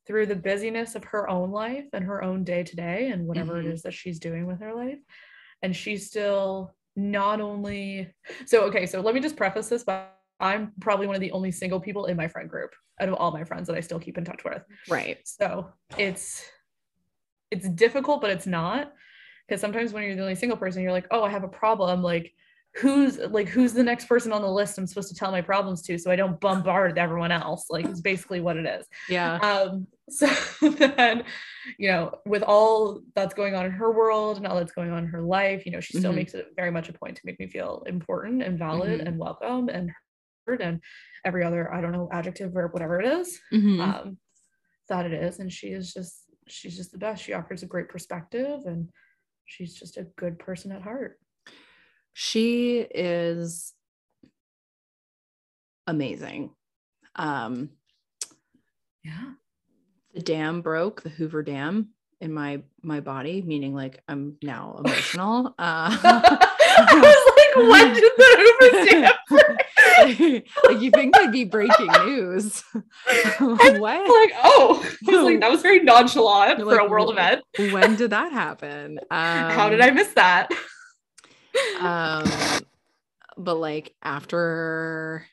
[0.06, 3.54] through the busyness of her own life and her own day to day and whatever
[3.54, 3.66] Mhm.
[3.66, 4.98] it is that she's doing with her life
[5.62, 8.12] and she's still not only
[8.46, 10.04] so okay so let me just preface this by
[10.40, 13.30] i'm probably one of the only single people in my friend group out of all
[13.30, 16.44] my friends that i still keep in touch with right so it's
[17.50, 18.92] it's difficult, but it's not.
[19.46, 22.02] Because sometimes when you're the only single person, you're like, oh, I have a problem.
[22.02, 22.34] Like,
[22.80, 25.82] who's like who's the next person on the list I'm supposed to tell my problems
[25.82, 27.66] to so I don't bombard everyone else.
[27.70, 28.86] Like it's basically what it is.
[29.08, 30.26] yeah Um, so
[30.70, 31.24] then,
[31.78, 35.04] you know, with all that's going on in her world and all that's going on
[35.04, 36.16] in her life, you know, she still Mhm.
[36.16, 39.06] makes it very much a point to make me feel important and valid Mhm.
[39.06, 39.90] and welcome and
[40.46, 40.80] heard and
[41.24, 43.80] every other, I don't know, adjective or whatever it is Mhm.
[43.80, 44.18] um,
[44.88, 45.40] that it is.
[45.40, 47.22] And she is just, she's just the best.
[47.22, 48.88] She offers a great perspective and
[49.44, 51.18] she's just a good person at heart.
[52.20, 53.72] She is
[55.86, 56.50] amazing
[57.14, 57.70] um
[59.04, 59.34] Yeah.
[60.14, 61.90] the dam broke the hoover dam
[62.20, 65.96] in my my body meaning like i'm now emotional uh
[66.80, 70.48] I was like, when did the Hoover stamp break?
[70.64, 72.62] like you think that'd be breaking news.
[73.40, 73.80] what?
[73.80, 77.42] Like, oh, was like, that was very nonchalant You're for like, a world event.
[77.72, 79.00] when did that happen?
[79.10, 80.52] Um, How did I miss that?
[81.80, 82.24] Um
[83.36, 85.24] but like after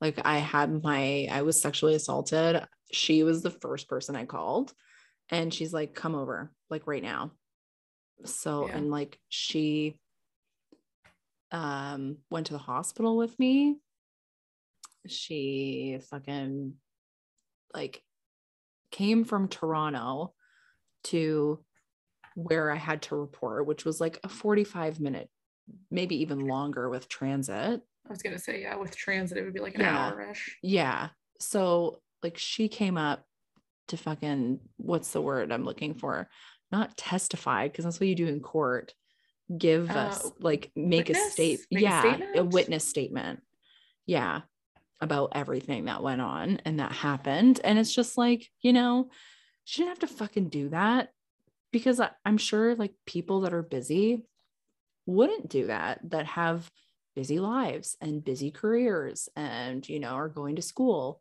[0.00, 4.72] like i had my i was sexually assaulted she was the first person i called
[5.30, 7.30] and she's like come over like right now
[8.24, 8.76] so Yeah.
[8.76, 9.98] and like she
[11.50, 13.76] um went to the hospital with me
[15.06, 16.74] she fucking
[17.74, 18.02] like
[18.90, 20.32] came from toronto
[21.04, 21.62] to
[22.34, 25.28] where i had to report which was like a 45 minute
[25.90, 27.80] maybe even longer with transit.
[28.06, 30.08] I was gonna say, yeah, with transit, it would be like an Yeah.
[30.08, 30.58] hour-ish.
[30.62, 31.08] yeah.
[31.40, 33.24] So like she came up
[33.88, 36.28] to fucking what's the word i'm looking for?
[36.70, 38.94] Not testify because that's what you do in court.
[39.56, 42.52] Give us Uh, like make a state Make yeah a statement?
[42.52, 43.42] witness statement.
[44.06, 44.42] Yeah
[45.00, 47.60] about everything that went on and that happened.
[47.64, 49.10] And it's just like you know
[49.64, 51.10] she didn't have to fucking do that
[51.72, 54.24] because i'm sure like people that are busy
[55.06, 56.70] wouldn't do that that have
[57.14, 61.20] busy lives and busy careers and you know are going to school.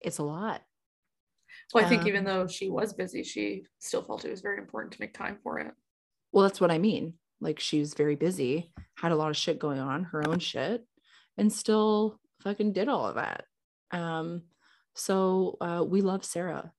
[0.00, 0.62] It's a lot.
[1.72, 4.58] Well, I think Um, even though she was busy, she still felt it was very
[4.58, 5.72] important to make time for it.
[6.32, 7.14] well that's what i mean.
[7.40, 10.84] Like she was very busy had a lot of shit going on her own shit
[11.36, 13.44] and still fucking did all of that.
[13.90, 14.42] Um
[14.94, 16.72] so uh we love sarah.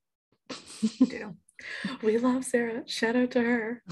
[0.99, 1.35] We do.
[2.01, 2.83] we love Sarah.
[2.87, 3.83] Shout out to her.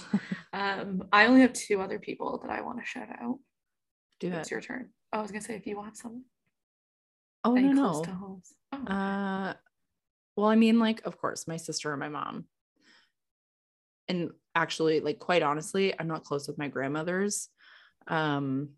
[0.52, 3.40] Um, I only have two other people that I want to shout out.
[4.20, 4.90] do It's it your turn.
[5.12, 6.26] I was gonna say if you want some.
[7.44, 8.42] oh no no.
[8.72, 9.54] Oh, Uh,
[10.36, 12.46] well, I mean, like, of course, my sister and my mom.
[14.08, 17.50] And actually, like, quite honestly, I'm not close with my grandmothers.
[18.08, 18.70] Um,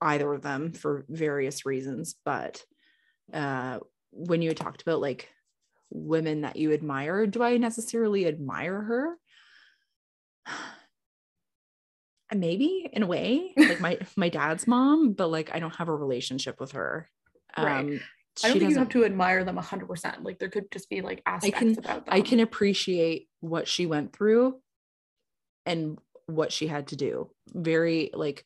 [0.00, 2.64] either of them for various reasons, but
[3.32, 3.78] uh,
[4.10, 5.28] when you talked about like
[5.90, 9.16] women that you admire, do I necessarily admire her?
[12.34, 15.94] Maybe in a way, like my my dad's mom, but like I don't have a
[15.94, 17.08] relationship with her.
[17.56, 17.78] Right.
[17.80, 18.00] Um,
[18.42, 20.24] I don't think you have to admire them 100%.
[20.24, 22.14] Like there could just be like aspects can- about them.
[22.14, 24.60] I can appreciate what she went through
[25.64, 27.30] and what she had to do.
[27.52, 28.44] Very like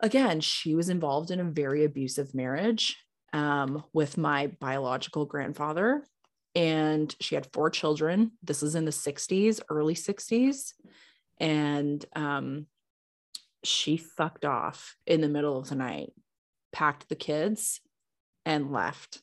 [0.00, 2.96] again, she was involved in a very abusive marriage
[3.34, 6.04] um, with my biological grandfather.
[6.54, 8.30] And she had four children.
[8.42, 10.72] This is in the 60s, early 60s.
[11.40, 12.66] And um,
[13.64, 16.12] she fucked off in the middle of the night,
[16.72, 17.80] packed the kids,
[18.46, 19.20] and left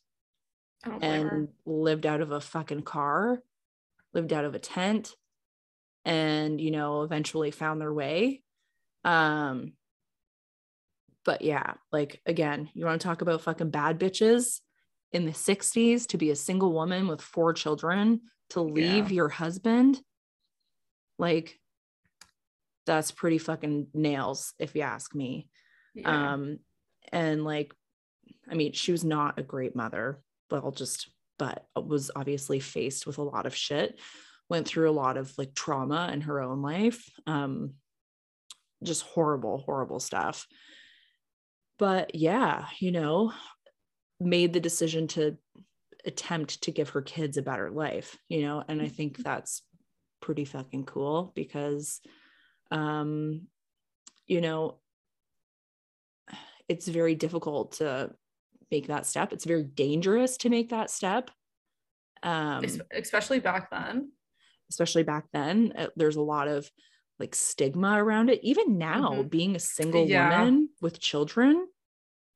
[0.84, 0.98] her.
[1.02, 3.42] and lived out of a fucking car,
[4.14, 5.16] lived out of a tent,
[6.04, 8.42] and you know, eventually found their way.
[9.06, 9.74] Um,
[11.26, 14.60] but yeah, like again, you want to talk about fucking bad bitches?
[15.14, 19.16] In the 60s to be a single woman with four children to leave Yeah.
[19.16, 20.00] your husband,
[21.20, 21.60] like
[22.86, 25.50] that's pretty fucking nails, if you ask me.
[25.94, 26.32] Yeah.
[26.34, 26.60] um
[27.12, 27.74] and like
[28.50, 33.06] i mean she was not a great mother but i'll just but was obviously faced
[33.06, 34.00] with a lot of shit.
[34.48, 37.10] Went through a lot of like trauma in her own life.
[37.28, 37.74] Um
[38.84, 40.48] just horrible horrible stuff
[41.82, 43.34] but yeah you know
[44.20, 45.36] made the decision to
[46.06, 49.64] attempt to give her kids a better life you know and i think that's
[50.22, 52.00] pretty fucking cool because
[52.72, 53.48] um
[54.28, 54.78] you know
[56.72, 58.10] it's very difficult to
[58.72, 59.34] make that step.
[59.34, 61.30] It's very dangerous to make that step.
[62.24, 62.64] Um,
[62.94, 64.12] Especially back then.
[64.70, 66.70] especially back then, uh, there's a lot of
[67.22, 68.40] like stigma around it.
[68.44, 69.30] Even now, Mhm.
[69.30, 70.40] being a single Yeah.
[70.44, 71.68] woman with children,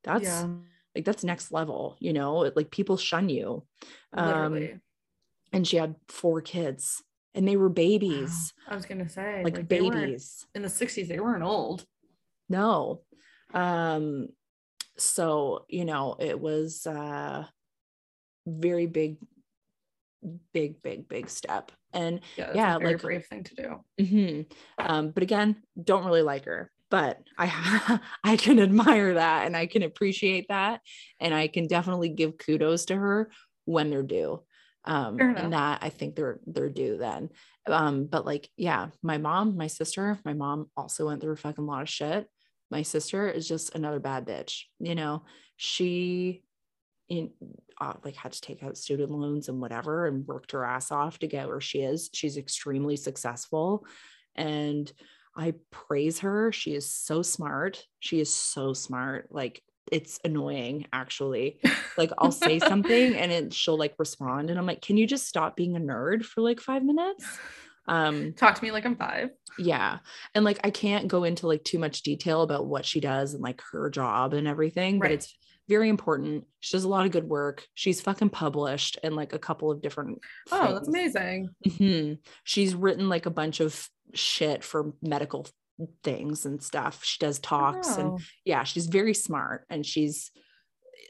[0.04, 0.48] that's yeah.
[0.96, 3.66] like that's next level, you know, like people shun you.
[4.14, 4.82] Um,
[5.52, 9.70] and she had four kids and they were babies, I was gonna say like, weren't-
[9.70, 10.46] babies.
[10.56, 11.08] in the 60s.
[11.08, 11.86] They weren't old.
[12.48, 13.02] no
[13.54, 14.28] um
[14.98, 17.44] so you know it was uh
[18.46, 19.18] very big
[20.54, 22.52] big big big step and Yeah.
[22.54, 23.84] Yeah, like- brave thing to do.
[24.00, 24.52] mhm.
[24.80, 29.66] um but again don't really like her but i i can admire that and i
[29.66, 30.82] can appreciate that
[31.20, 33.32] and i can definitely give kudos to her
[33.66, 34.42] when they're due
[34.86, 37.30] um and that i think they're they're due then
[37.68, 41.66] um but like yeah my mom my sister my mom also went through a fucking
[41.66, 42.28] lot of shit
[42.72, 45.24] my sister is just another bad bitch you know
[45.58, 46.44] she
[47.10, 47.32] in
[47.80, 51.20] uh, like had to take out student loans and whatever and worked her ass off
[51.20, 53.86] to get where she is she's extremely successful
[54.36, 54.92] and
[55.36, 61.60] i praise her she is so smart she is so smart like it's annoying actually.
[61.98, 65.28] Like I'll say something and it she'll like respond and I'm like, "Can you just
[65.28, 67.26] stop being a nerd for like 5 minutes?"
[67.88, 69.30] Um Talk to me like I'm five.
[69.60, 70.00] yeah.
[70.34, 73.44] And like I can't go into like too much detail about what she does and
[73.44, 75.38] like her job and everything, but it's
[75.68, 76.46] very important.
[76.60, 77.66] She does a lot of good work.
[77.74, 80.20] She's fucking published in like a couple of different
[80.52, 81.16] Oh, that's things.
[81.16, 81.50] amazing.
[81.66, 82.20] Mhm.
[82.44, 85.48] She's written like a bunch of shit for medical
[86.04, 87.04] things and stuff.
[87.04, 90.32] She does talks and Oh, yeah, she's very smart and she's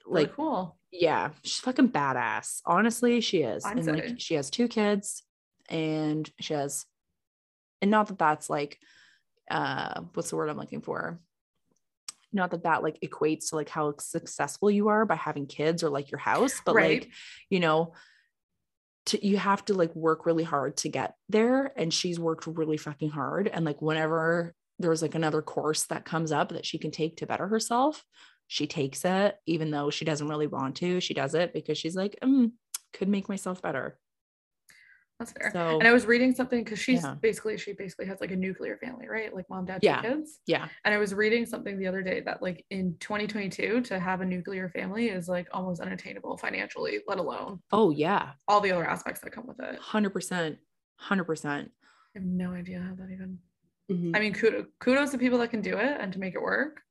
[0.07, 0.77] really like cool.
[0.91, 2.61] yeah, she's fucking badass.
[2.65, 3.65] Honestly, she is.
[3.65, 5.23] I'd and like she has two kids
[5.69, 6.85] and she has
[7.81, 8.79] and not that that's like
[9.51, 11.19] uh what's the word I'm looking for?
[12.35, 15.89] Not that that like equates to like how successful you are by having kids or
[15.89, 17.01] like your house, but Right.
[17.01, 17.11] like,
[17.49, 17.93] you know,
[19.07, 22.77] to, you have to like work really hard to get there and she's worked really
[22.77, 26.91] fucking hard and like whenever there's like another course that comes up that she can
[26.91, 28.03] take to better herself
[28.47, 31.95] she takes it even though she doesn't really want to she does it because she's
[31.95, 32.51] like mm,
[32.93, 33.97] could make myself better
[35.19, 35.49] That's fair.
[35.53, 37.13] so And I was reading something because she's Yeah.
[37.15, 39.33] basically she basically has like a nuclear family, right?
[39.33, 40.01] Like mom, dad, Yeah.
[40.01, 40.39] two kids.
[40.45, 44.19] yeah And I was reading something the other day that like in 2022 to have
[44.21, 48.85] a nuclear family is like almost unattainable financially, let alone oh yeah all the other
[48.87, 49.79] aspects that come with it.
[49.79, 50.57] 100%
[51.01, 53.39] 100% I have no idea how that even.
[53.91, 54.15] Mhm.
[54.15, 56.81] I mean, kudos, kudos to people that can do it and to make it work.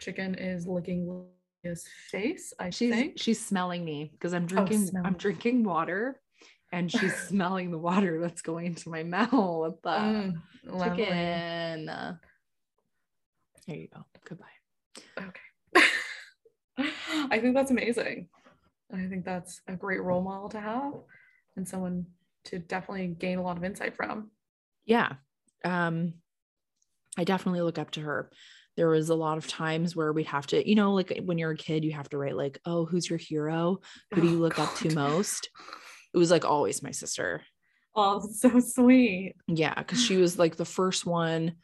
[0.00, 1.26] Chicken is licking
[1.62, 2.54] his face.
[2.58, 3.18] I she's think.
[3.18, 6.22] she's smelling me because i'm drinking i'm drinking water
[6.72, 10.40] and she's smelling the water that's going into my mouth with the Mm,
[10.96, 11.88] chicken.
[11.88, 12.16] Uh,
[13.66, 14.04] There you go.
[14.24, 14.46] Goodbye.
[15.18, 15.86] Okay.
[16.78, 18.28] I think that's amazing.
[18.92, 20.94] I think that's a great role model to have
[21.56, 22.06] and someone
[22.44, 24.30] to definitely gain a lot of insight from.
[24.84, 25.14] Yeah.
[25.64, 26.14] Um,
[27.18, 28.30] I definitely look up to her.
[28.76, 31.50] There was a lot of times where we'd have to, you know, like when you're
[31.50, 33.78] a kid, you have to write like, oh, who's your hero?
[34.12, 35.50] Who do you Oh, look up to most?
[36.14, 37.42] It was like always my sister.
[37.94, 39.34] Oh, so sweet.
[39.46, 41.54] Yeah, because she was like the first one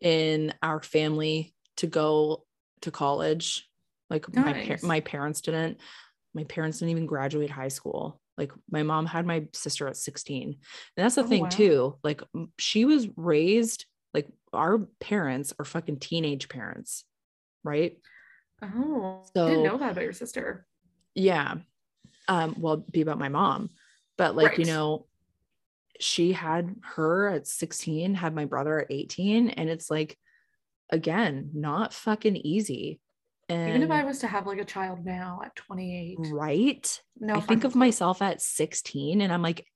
[0.00, 2.44] in our family to go
[2.82, 3.68] to college.
[4.10, 5.80] Like my par- my parents didn't.
[6.34, 8.20] My parents didn't even graduate high school.
[8.36, 10.42] Like my mom had my sister at 16.
[10.48, 10.56] And
[10.96, 11.48] that's the Oh, thing wow.
[11.48, 11.98] too.
[12.04, 12.22] Like
[12.58, 13.84] she was raised
[14.14, 17.04] like our parents are fucking teenage parents,
[17.64, 17.98] right?
[18.62, 20.66] Oh, I So- didn't know that about your sister.
[21.14, 21.56] Yeah.
[22.28, 23.70] Um, well, be about my mom.
[24.18, 25.06] But like, you know,
[26.00, 29.50] she had her at 16, had my brother at 18.
[29.50, 30.18] And it's like,
[30.90, 33.00] again, not fucking easy.
[33.48, 37.02] And Even if I was to have like a child now at 28, right.
[37.18, 39.66] no, I think of myself at 16 and I'm like,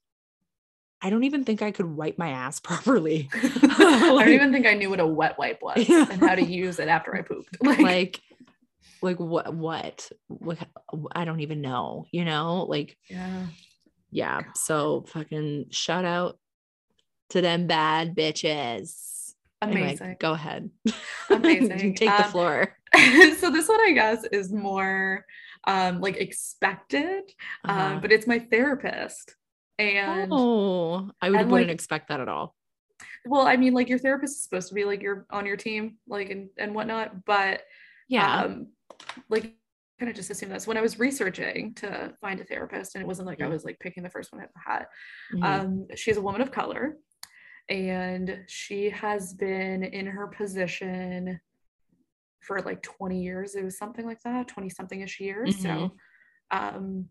[1.01, 3.31] I don't even think I could wipe my ass properly.
[3.35, 6.07] I don't even think I knew what a wet wipe was Yeah.
[6.11, 7.57] and how to use it after I pooped.
[7.65, 8.21] Like, like,
[9.01, 10.59] like what, what, what,
[11.13, 13.47] I don't even know, you know, like, yeah.
[14.13, 16.39] Yeah so fucking shout out
[17.31, 19.09] to them bad bitches
[19.63, 20.17] Anyway, Amazing.
[20.21, 20.71] go ahead
[21.31, 21.95] Amazing.
[21.95, 22.77] take the Um, floor
[23.39, 25.25] so this one I guess is more
[25.69, 27.23] um like expected.
[27.65, 27.81] Uh-huh.
[27.95, 29.37] Um, but it's my therapist.
[29.79, 32.55] And oh i would, and, wouldn't like- expect that at all
[33.25, 35.97] well, I mean, like your therapist is supposed to be like you're on your team,
[36.09, 37.63] like and, and whatnot, but
[38.09, 38.67] yeah um
[39.29, 39.55] like
[40.03, 43.07] kind of just assume this when I was researching to find a therapist, and it
[43.07, 43.51] wasn't like I Mhm.
[43.51, 44.89] was like picking the first one out of the hat.
[45.33, 45.45] Mhm.
[45.45, 46.99] Um, she's a woman of color,
[47.69, 51.41] and she has been in her position
[52.41, 53.55] for like 20 years.
[53.55, 55.63] It was something like that, 20 something ish years.
[55.63, 55.97] So,
[56.51, 57.09] um,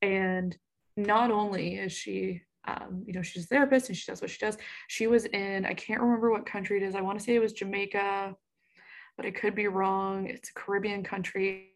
[0.00, 0.56] and
[0.96, 4.38] not only is she, um, you know, she's a therapist and she does what she
[4.38, 4.56] does.
[4.88, 6.94] She was in, I can't remember what country it is.
[6.94, 8.34] I want to say it was Jamaica,
[9.18, 10.26] but I could be wrong.
[10.28, 11.69] It's a Caribbean country.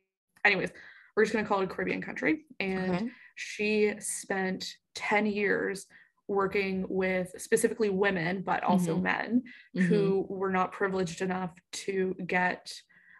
[0.45, 0.71] Anyways,
[1.17, 2.45] we're just going to call it a Caribbean country.
[2.61, 3.09] And okay.
[3.37, 5.87] she spent 10 years
[6.29, 9.03] working with specifically women, but also Mhm.
[9.03, 9.43] men
[9.77, 9.87] Mhm.
[9.89, 12.73] who were not privileged enough to get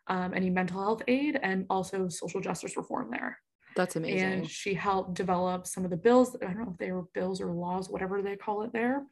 [0.07, 3.39] um, any mental health aid and also social justice reform there.
[3.75, 6.93] that's amazing And she helped develop some of the bills, I don't know if they
[6.93, 9.05] were bills or laws, whatever they call it there,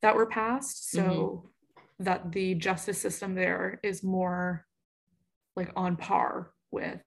[0.00, 0.90] that were passed.
[0.90, 2.04] So Mm-hmm.
[2.04, 4.66] that the justice system there is more
[5.56, 7.00] like on par with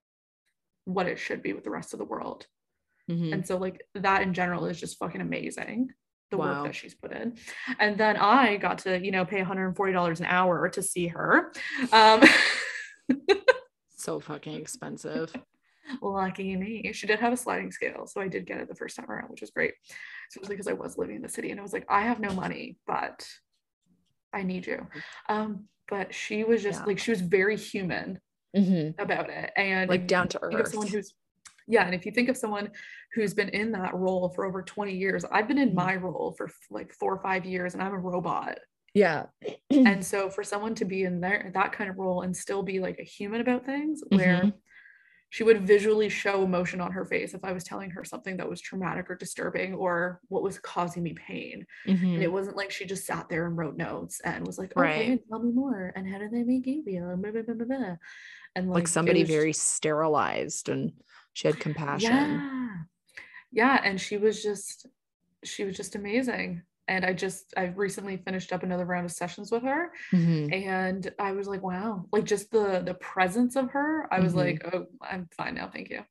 [0.85, 2.47] what it should be with the rest of the world.
[3.09, 3.33] Mhm.
[3.33, 5.91] And so like that in general is just fucking amazing.
[6.31, 6.63] The Wow.
[6.63, 7.37] work that she's put in.
[7.79, 11.51] And then I got to, you know, pay $140 an hour to see her.
[11.91, 12.21] Um
[13.95, 15.33] so fucking expensive
[16.01, 16.91] lucky me.
[16.93, 19.29] She did have a sliding scale, so I did get it the first time around,
[19.29, 19.73] which was great.
[20.29, 22.33] Especially because I was living in the city and I was like, I have no
[22.33, 23.27] money, but
[24.31, 24.87] I need you.
[25.29, 26.85] Um, but she was just Yeah.
[26.85, 28.19] like she was very human
[28.55, 28.95] Mhm.
[28.99, 29.51] about it.
[29.55, 31.13] And Like down to think of someone who's
[31.67, 32.71] yeah, and if you think of someone
[33.13, 35.75] who's been in that role for over 20 years, I've been in Mhm.
[35.75, 38.59] my role for like four or five years and I'm a robot.
[38.93, 39.27] Yeah.
[39.85, 42.79] And so for someone to be in there that kind of role and still be
[42.79, 44.61] like a human about things where Mhm.
[45.31, 48.49] she would visually show emotion on her face if I was telling her something that
[48.49, 51.65] was traumatic or disturbing or what was causing me pain.
[51.85, 52.15] Mhm.
[52.15, 55.15] And it wasn't like she just sat there and wrote notes and was like, Right.
[55.15, 55.91] okay, tell me more.
[55.95, 57.17] And how did they make you feel?
[57.17, 57.97] Blah, blah, blah.
[58.55, 60.93] And like it somebody was- very sterilized and
[61.33, 62.11] she had compassion.
[62.11, 62.69] Yeah.
[63.51, 63.81] Yeah.
[63.83, 64.87] And she was just,
[65.43, 66.61] she was just amazing.
[66.87, 69.91] And I just, I recently finished up another round of sessions with her.
[70.11, 70.53] Mhm.
[70.53, 74.07] And I was like, wow, like just the the presence of her.
[74.11, 74.37] I was Mhm.
[74.37, 76.01] like, oh, I'm fine now, thank you.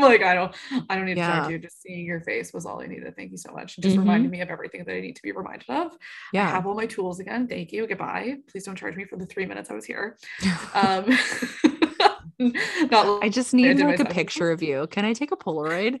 [0.06, 0.54] Like, I don't,
[0.88, 1.58] I don't need to talk to you.
[1.58, 3.14] Just seeing your face was all I needed.
[3.16, 3.78] Thank you so much.
[3.78, 4.00] It just Mhm.
[4.00, 5.92] reminded me of everything that I need to be reminded of.
[6.32, 6.42] Yeah.
[6.44, 6.50] I Yeah.
[6.50, 7.46] have all my tools again.
[7.48, 7.86] Thank you.
[7.86, 8.36] Goodbye.
[8.50, 10.16] Please don't charge me for the three minutes I was here.
[10.74, 11.06] Um,
[12.90, 14.86] not I just need did like a picture of you.
[14.90, 16.00] Can I take a Polaroid?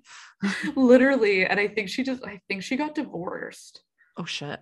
[0.74, 1.46] literally.
[1.46, 3.82] And I think she just, I think she got divorced.
[4.18, 4.60] Oh shit.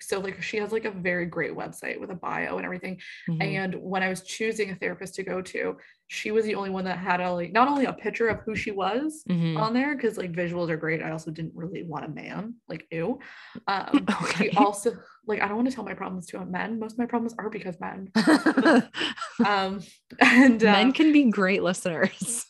[0.00, 3.00] So like she has like a very great website with a bio and everything.
[3.28, 3.42] Mhm.
[3.42, 5.76] And when I was choosing a therapist to go to,
[6.08, 8.54] she was the only one that had a like not only a picture of who
[8.54, 9.58] she was Mhm.
[9.58, 11.02] on there because like visuals are great.
[11.02, 13.18] I also didn't really want a man, like ew.
[13.68, 14.50] Um, Okay.
[14.50, 14.92] she also
[15.26, 16.78] like I don't want to tell my problems to a men.
[16.78, 18.10] Most of my problems are because men.
[19.44, 19.80] Um,
[20.20, 22.46] and uh, Men can be great listeners.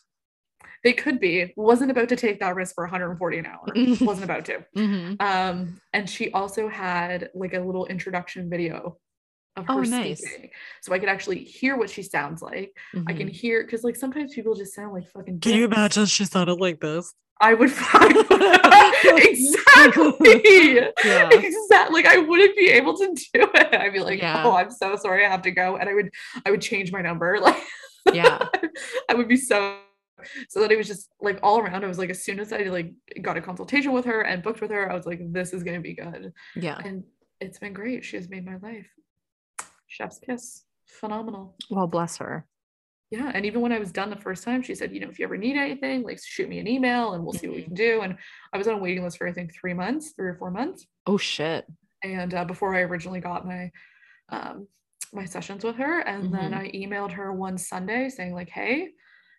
[0.85, 1.51] They could be.
[1.57, 3.65] Wasn't about to take that risk for 140 an hour.
[4.01, 4.63] Wasn't about to.
[4.77, 5.21] Mhm.
[5.21, 8.97] Um, and she also had like a little introduction video
[9.57, 10.19] of her Oh, nice.
[10.19, 12.71] speaking, so I could actually hear what she sounds like.
[13.07, 13.31] I can Mhm.
[13.31, 15.39] hear because like sometimes people just sound like fucking.
[15.39, 17.13] Can you imagine she sounded like this?
[17.41, 17.69] I would
[19.15, 20.41] exactly.
[21.03, 21.29] Yeah.
[21.31, 21.93] Exactly.
[21.93, 23.73] Like I wouldn't be able to do it.
[23.75, 24.43] I'd be like, Yeah.
[24.45, 26.09] oh, I'm so sorry, I have to go, and I would,
[26.45, 27.39] I would change my number.
[27.45, 27.61] Like,
[28.13, 28.47] Yeah.
[29.09, 29.77] I would be so.
[30.49, 31.83] So that it was just like all around.
[31.83, 34.61] I was like, as soon as I like got a consultation with her and booked
[34.61, 36.79] with her, I was like, this is gonna be good, Yeah.
[36.83, 37.03] and
[37.41, 38.05] it's been great.
[38.05, 38.87] She has made my life.
[39.87, 41.55] Chef's kiss, phenomenal.
[41.69, 42.45] Well, bless her.
[43.11, 45.19] Yeah, and even when I was done the first time, she said, you know, if
[45.19, 47.65] you ever need anything, like shoot me an email and we'll see what we Mhm.
[47.67, 48.01] can do.
[48.01, 48.17] And
[48.51, 50.87] I was on a waiting list for I think three months, three or four months.
[51.05, 51.65] Oh shit.
[52.03, 53.71] And uh, before I originally got my
[54.29, 54.67] um,
[55.13, 56.57] my sessions with her, and then Mhm.
[56.57, 58.89] I emailed her one Sunday saying like, hey,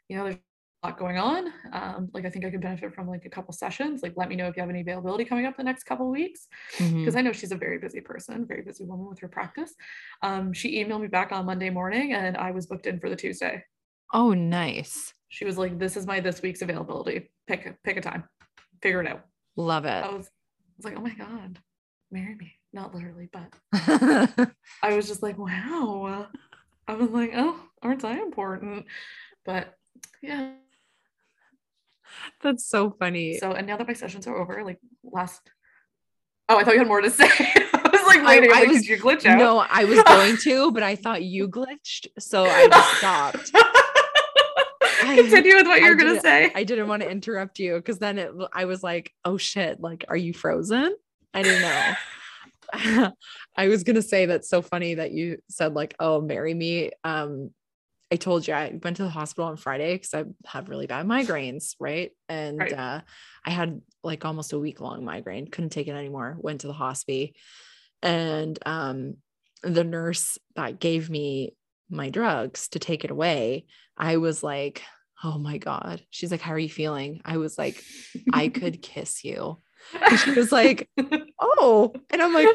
[0.08, 0.38] you know, there's
[0.86, 1.52] lot going on.
[1.72, 4.02] Um, like I think I could benefit from like a couple sessions.
[4.02, 6.46] Like, let me know if you have any availability coming up the next couple weeks
[6.78, 9.74] because I know she's a very busy person, very busy woman with her practice.
[10.22, 13.16] Um, she emailed me back on Monday morning, and I was booked in for the
[13.16, 13.64] Tuesday.
[14.12, 15.12] Oh, nice.
[15.28, 17.30] She was like, "This is my this week's availability.
[17.46, 18.24] Pick a pick a time,
[18.80, 19.22] figure it out."
[19.56, 20.04] Love it.
[20.04, 21.58] I was, I was like, "Oh my god,
[22.10, 23.52] marry me." Not literally, but
[24.82, 26.28] I was just like, "Wow."
[26.86, 28.86] I was like, "Oh, aren't I important?"
[29.44, 29.74] But
[30.22, 30.52] yeah.
[32.42, 33.38] That's so funny.
[33.38, 35.40] So and now that my sessions are over, like last.
[36.48, 37.26] Oh, I thought you had more to say.
[37.28, 38.50] I was like, I- waiting.
[38.50, 39.38] I like, was- did you glitch out?
[39.38, 43.52] no, I was going to, but I thought you glitched, so I just stopped.
[45.00, 46.50] Continue with what you I were gonna say.
[46.54, 50.04] I didn't want to interrupt you because then it, I was like, oh shit, like,
[50.08, 50.94] are you frozen?
[51.32, 53.12] I didn't know.
[53.56, 56.90] I was gonna say that's so funny that you said like, oh, marry me.
[57.04, 57.50] Um,
[58.12, 61.06] I told you I went to the hospital on Friday because I had really bad
[61.06, 62.12] migraines, right?
[62.28, 62.72] And Right.
[62.72, 63.00] uh,
[63.44, 66.36] I had like almost a week long migraine, couldn't take it anymore.
[66.38, 67.28] Went to the hospital,
[68.02, 69.16] and um,
[69.62, 71.56] the nurse that gave me
[71.90, 74.82] my drugs to take it away, I was like,
[75.24, 76.02] oh my god.
[76.10, 77.20] She's like, how are you feeling?
[77.24, 77.82] I was like,
[78.32, 79.60] I could kiss you.
[80.00, 80.88] And she was like,
[81.40, 82.48] oh, and I'm like,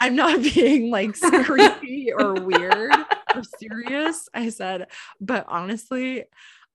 [0.00, 2.92] I'm not being like creepy or weird
[3.34, 4.28] or serious.
[4.34, 4.88] I said,
[5.20, 6.24] but honestly,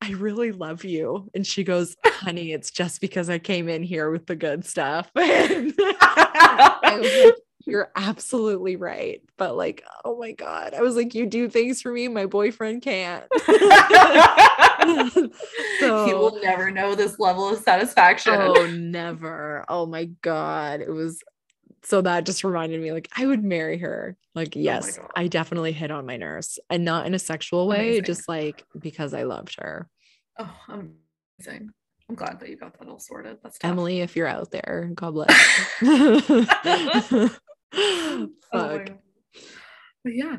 [0.02, 1.30] I really love you.
[1.34, 5.10] And she goes, honey, it's just because I came in here with the good stuff.
[5.16, 7.36] And I was like,
[7.66, 9.22] you're absolutely right.
[9.38, 10.74] But like, oh my God.
[10.74, 13.26] I was like, you do things for me, my boyfriend can't.
[15.76, 18.34] he will never know this level of satisfaction.
[18.36, 19.66] Oh, never.
[19.68, 20.82] Oh my God.
[20.82, 21.22] It was
[21.84, 24.16] so that just reminded me like I would marry her.
[24.36, 25.10] Like, yes, God.
[25.16, 28.04] I definitely hit on my nurse and not in a sexual way, Amazing.
[28.04, 29.88] just like because I loved her.
[30.40, 31.72] Oh, amazing.
[32.10, 33.38] I'm glad that you got that all sorted.
[33.44, 33.70] That's tough.
[33.72, 35.72] Emily, if you're out there, God bless.
[37.74, 38.86] Oh Fuck.
[38.86, 38.98] God.
[40.04, 40.38] But yeah.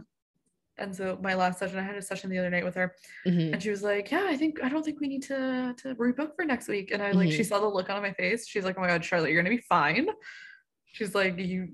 [0.79, 2.95] And so my last session, I had a session the other night with her,
[3.27, 3.53] Mhm.
[3.53, 6.37] and she was like, "Yeah, I think I don't think we need to to rebook
[6.37, 7.47] for next week." And I like, she Mhm.
[7.49, 8.47] saw the look on my face.
[8.47, 10.09] She's like, "Oh my god, Charlotte, you're gonna be fine."
[10.93, 11.69] She's like, "You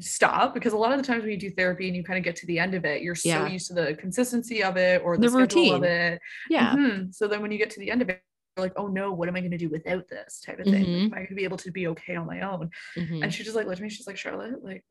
[0.00, 2.24] stop because a lot of the times when you do therapy and you kind of
[2.24, 3.46] get to the end of it, you're so Yeah.
[3.48, 5.84] used to the consistency of it or the, The schedule of routine.
[5.84, 6.20] it.
[6.50, 6.74] Yeah.
[6.74, 7.14] Mhm.
[7.14, 8.22] So then when you get to the end of it,
[8.56, 10.82] you're like, oh no, what am I going to do without this type of thing?
[10.82, 11.04] Like, Mhm.
[11.06, 12.70] am I going to be able to be okay on my own?
[12.96, 13.22] Mhm.
[13.22, 13.88] And she just like looked at me.
[13.88, 14.84] She's like, Charlotte, like,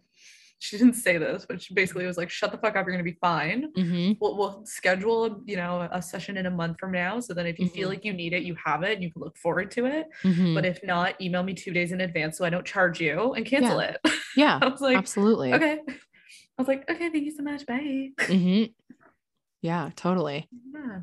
[0.60, 2.86] she didn't say this, but she basically was like, shut the fuck up.
[2.86, 3.74] You're going to be fine.
[3.76, 4.18] Mhm.
[4.22, 7.20] We'll, we'll schedule, you know, a session in a month from now.
[7.20, 7.92] So then if you feel Mhm.
[7.92, 10.08] like you need it, you have it and you can look forward to it.
[10.24, 10.56] Mhm.
[10.56, 13.46] But if not, email me two days in advance so I don't charge you and
[13.46, 13.98] cancel it.
[14.38, 15.54] yeah, I was like, absolutely.
[15.54, 15.80] okay.
[15.88, 17.66] I was like, okay, thank you so much.
[17.66, 18.10] Bye.
[18.28, 18.64] hmm
[19.62, 20.48] Yeah, totally.
[20.74, 21.00] Yeah.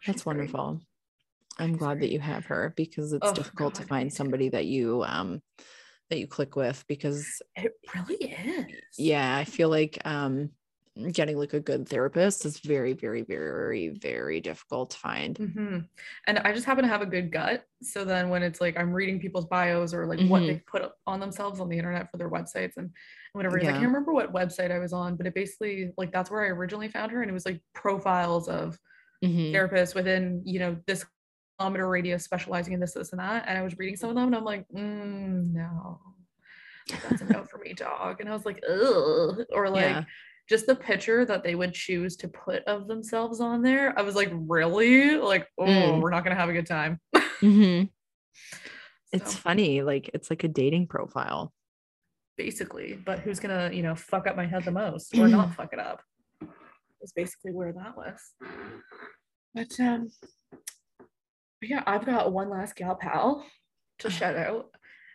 [0.00, 0.36] She's That's great.
[0.36, 0.80] wonderful.
[1.58, 4.48] I'm glad that you have her because it's Oh, difficult to God, me find somebody
[4.50, 5.42] that you um
[6.12, 8.98] that you click with because It really is.
[8.98, 10.50] yeah, I feel like um
[11.10, 15.38] getting like a good therapist is very very very very difficult to find.
[15.38, 15.78] hmm
[16.26, 17.64] And I just happen to have a good gut.
[17.82, 20.46] So then when it's like I'm reading people's bios or like what Mhm.
[20.48, 22.90] they put on themselves on the internet for their websites and
[23.32, 23.64] whatever, is.
[23.66, 26.48] I can't remember what website I was on, but it basically like that's where I
[26.48, 27.22] originally found her.
[27.22, 28.78] And it was like profiles of
[29.24, 29.54] Mhm.
[29.54, 31.06] therapists within, you know, this
[31.62, 33.44] kilometer radius specializing in this, this, and that.
[33.46, 36.00] And I was reading some of them and I'm like, mm, no,
[37.04, 38.20] that's a no for me, dog.
[38.20, 39.38] And I was like, ugh.
[39.52, 40.04] Or like Yeah.
[40.48, 43.96] just the picture that they would choose to put of themselves on there.
[43.96, 45.16] I was like, really?
[45.16, 46.00] Like, oh, Mm.
[46.00, 47.00] we're not gonna have a good time.
[47.42, 47.90] Mhm.
[49.12, 51.52] It's So, funny, like it's like a dating profile.
[52.38, 55.72] basically, but who's gonna, you know, fuck up my head the most or not fuck
[55.72, 56.02] it up?
[57.02, 58.20] Is basically where that was.
[59.54, 60.08] But um
[61.68, 63.44] yeah, I've got one last gal pal
[64.00, 64.16] to Uh-huh.
[64.16, 64.70] shout out,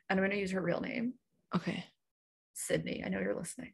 [0.09, 1.13] and I'm gonna use her real name,
[1.55, 1.83] Okay.
[2.53, 3.03] Sydney.
[3.05, 3.73] I know you're listening.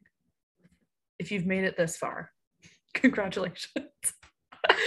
[1.18, 2.30] If you've made it this far,
[2.94, 3.68] congratulations.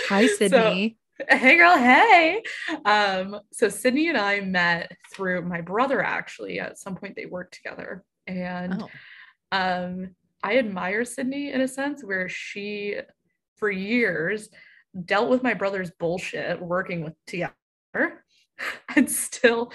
[0.09, 0.97] Hi So- Sydney.
[1.29, 2.43] hey girl hey
[2.85, 7.55] um so sydney and i met through my brother actually at some point they worked
[7.55, 8.89] together and oh.
[9.51, 10.09] um
[10.43, 12.97] i admire sydney in a sense where she
[13.55, 14.49] for years
[15.05, 17.55] dealt with my brother's bullshit working with together
[18.95, 19.71] and still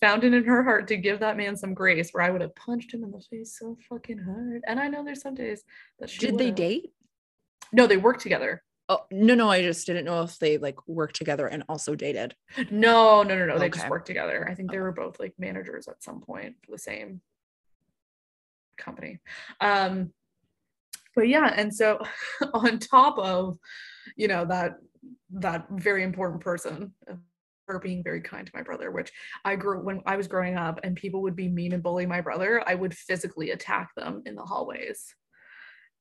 [0.00, 2.54] found it in her heart to give that man some grace where i would have
[2.54, 5.62] punched him in the face so fucking hard and i know there's some days
[5.98, 6.92] that she Did they date?
[7.72, 11.14] no they worked together Oh no, no, I just didn't know if they like worked
[11.14, 12.34] together and also dated.
[12.72, 13.56] No, no, no, no.
[13.56, 14.48] They just worked together.
[14.50, 17.20] I think they were both like managers at some point for the same
[18.76, 19.20] company.
[19.60, 20.12] Um,
[21.14, 22.00] but yeah, and so
[22.52, 23.58] on top of,
[24.16, 24.78] you know, that
[25.34, 26.92] that very important person
[27.70, 29.12] for being very kind to my brother, which
[29.44, 32.20] I grew when I was growing up and people would be mean and bully my
[32.20, 35.14] brother, I would physically attack them in the hallways.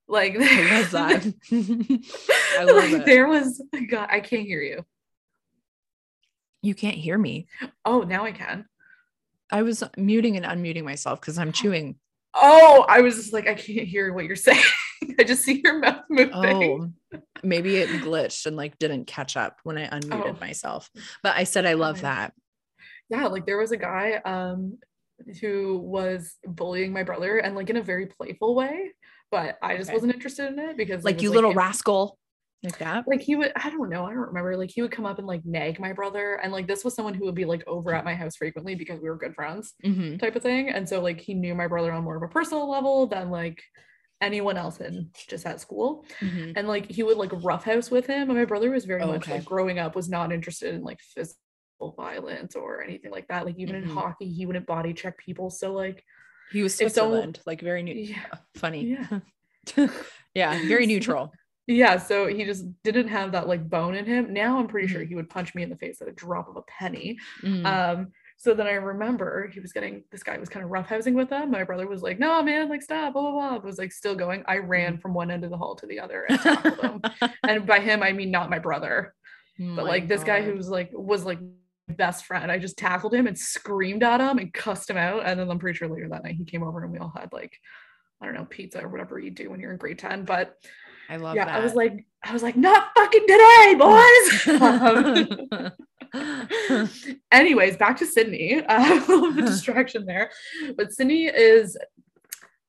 [0.07, 1.33] Like I love that.
[2.57, 3.05] I love like, it.
[3.05, 4.83] There was God, I can't hear you.
[6.61, 7.47] you can't hear me.
[7.85, 8.65] Oh, now I can.
[9.51, 11.95] I was muting and unmuting myself because I'm chewing.
[12.33, 14.63] Oh, I was just like, I can't hear what you're saying.
[15.19, 16.33] I just see your mouth moving.
[16.33, 16.89] Oh,
[17.43, 20.37] maybe it glitched and like didn't catch up when I unmuted Oh.
[20.39, 20.89] myself.
[21.23, 22.33] But I said I love that.
[23.09, 24.77] Yeah, like there was a guy um
[25.41, 28.91] who was bullying my brother and like in a very playful way,
[29.31, 29.95] but I just Okay.
[29.95, 32.17] wasn't interested in it because Like you little him- rascal.
[32.61, 33.05] Like that.
[33.07, 34.57] Like he would, I don't know, I don't remember.
[34.57, 37.13] Like he would come up and like nag my brother, and like this was someone
[37.13, 40.17] who would be like over at my house frequently because we were good friends, hmm
[40.17, 40.67] type of thing.
[40.69, 43.63] And so like he knew my brother on more of a personal level than like
[44.21, 46.05] anyone else in just at school.
[46.19, 49.07] hmm and like he would like roughhouse with him and my brother was very Oh,
[49.07, 49.35] much okay.
[49.35, 53.57] like growing up was not interested in like physical violence or anything like that like
[53.57, 53.83] even Mhm.
[53.83, 56.03] in hockey he wouldn't body check people so like
[56.51, 57.93] He was Switzerland, like very new.
[57.95, 58.97] yeah Funny.
[58.97, 59.19] yeah
[60.35, 61.31] yeah, very neutral.
[61.67, 65.01] yeah so he just didn't have that like bone in him now i'm pretty sure
[65.01, 65.07] Mhm.
[65.07, 67.65] he would punch me in the face at a drop of a penny Mm.
[67.65, 68.11] um
[68.41, 71.51] so then I remember he was getting this guy was kind of roughhousing with them.
[71.51, 73.55] My brother was like, "No, man, like stop!" Blah blah blah.
[73.57, 74.43] It was like still going.
[74.47, 75.01] I ran Mm-hmm.
[75.01, 77.01] from one end of the hall to the other and tackled him.
[77.47, 79.13] and by him, I mean not my brother.
[79.61, 80.49] Oh but like this guy God.
[80.53, 81.39] who's like was like
[81.89, 85.39] best friend i just tackled him and screamed at him and cussed him out and
[85.39, 87.51] then i'm pretty sure later that night he came over and we all had like
[88.21, 90.53] i don't know pizza or whatever you do when you're in grade 10 but
[91.09, 91.55] I love yeah that.
[91.55, 94.47] i was like i was like not fucking today boys
[95.71, 95.71] Um,
[97.31, 100.31] anyways back to sydney uh, a little bit of distraction there
[100.77, 101.77] but sydney is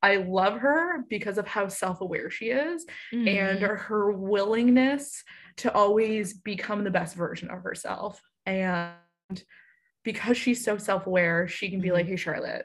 [0.03, 3.79] i love her because of how self-aware she is and Mhm.
[3.79, 5.23] her willingness
[5.57, 8.23] to always become the best version of herself.
[8.47, 8.95] And
[10.05, 12.65] because she's so self-aware, she can be like, "Hey Charlotte,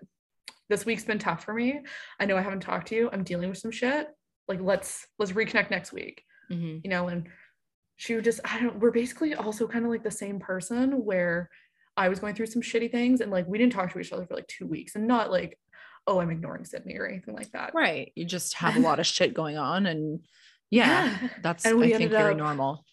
[0.69, 1.81] this week's been tough for me.
[2.21, 3.09] I know I haven't talked to you.
[3.11, 4.07] I'm dealing with some shit.
[4.47, 6.79] Like let's let's reconnect next week." Mhm.
[6.85, 7.27] You know, and
[7.97, 11.49] she would just I don't we're basically also kind of like the same person where
[11.97, 14.25] I was going through some shitty things and like we didn't talk to each other
[14.25, 15.57] for like 2 weeks and not like
[16.07, 17.73] oh, I'm ignoring Sydney or anything like that.
[17.73, 18.11] Right.
[18.13, 19.87] You just have a lot of shit going on.
[19.87, 20.19] And
[20.69, 21.29] yeah, Yeah.
[21.41, 22.85] that's, And I think, very up- normal.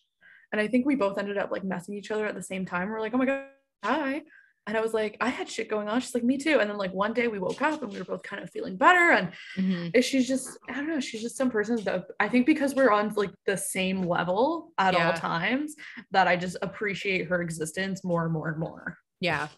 [0.50, 2.88] And I think we both ended up like messing each other at the same time.
[2.88, 3.44] We're like, oh my God,
[3.84, 4.22] hi.
[4.68, 6.00] And I was like, I had shit going on.
[6.00, 6.60] She's like, me too.
[6.60, 8.76] And then like one day we woke up and we were both kind of feeling
[8.76, 9.10] better.
[9.10, 10.04] And Mhm.
[10.04, 13.12] she's just, I don't know, she's just some person that I think because we're on
[13.14, 15.08] like the same level at Yeah.
[15.08, 15.74] all times,
[16.12, 18.98] that I just appreciate her existence more and more and more.
[19.20, 19.48] Yeah.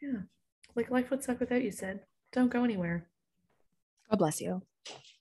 [0.00, 0.20] Yeah.
[0.76, 2.00] Like life would suck without you, Sid.
[2.32, 3.08] Don't go anywhere.
[4.10, 4.62] God bless you.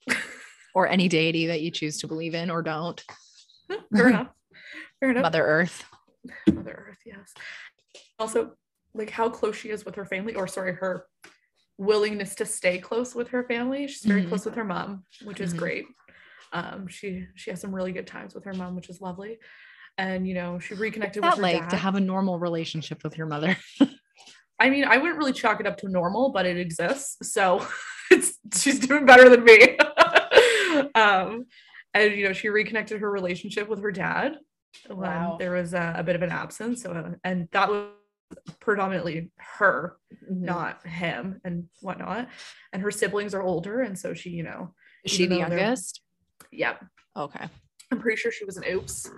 [0.76, 3.04] or any deity that you choose to believe in or don't.
[3.96, 4.28] Fair enough.
[5.00, 5.24] Fair enough.
[5.24, 5.84] Mother Earth.
[6.52, 7.34] Mother Earth, yes.
[8.20, 8.54] Also,
[8.94, 11.06] like how close she is with her family, or sorry, her
[11.78, 13.88] willingness to stay close with her family.
[13.88, 14.30] She's very Mhm.
[14.30, 15.58] close with her mom, which is Mhm.
[15.58, 15.86] great.
[16.52, 19.40] Um, she she has some really good times with her mom, which is lovely.
[19.98, 21.70] And you know, she reconnected What's with that her like dad.
[21.72, 23.58] to have a normal relationship with your mother?
[24.60, 27.32] I mean, I wouldn't really chalk it up to normal, but it exists.
[27.34, 27.66] So
[28.12, 29.78] it's she's doing better than me.
[30.96, 31.46] um,
[31.96, 34.38] and you know, she reconnected her relationship with her dad
[34.88, 35.38] when Wow.
[35.40, 36.84] there was a, a bit of an absence.
[36.84, 37.90] So, and that was
[38.60, 40.46] predominantly her, Mm-hmm.
[40.46, 42.30] not him, and whatnot.
[42.72, 44.74] And her siblings are older, and so she, you know,
[45.04, 46.02] Is she the youngest?
[46.52, 46.78] yeah,
[47.18, 47.46] Okay.
[47.92, 49.12] I'm pretty sure she was an oops, if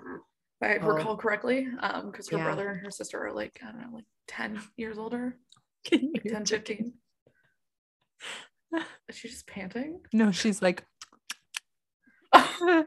[0.62, 0.88] I Oh.
[0.88, 1.68] recall correctly.
[1.80, 2.44] Um, because her Yeah.
[2.46, 5.38] brother and her sister are like I don't know, like ten years older,
[5.86, 6.94] Can like 10, 15.
[9.08, 10.02] Is she just panting?
[10.12, 10.84] No, she's like,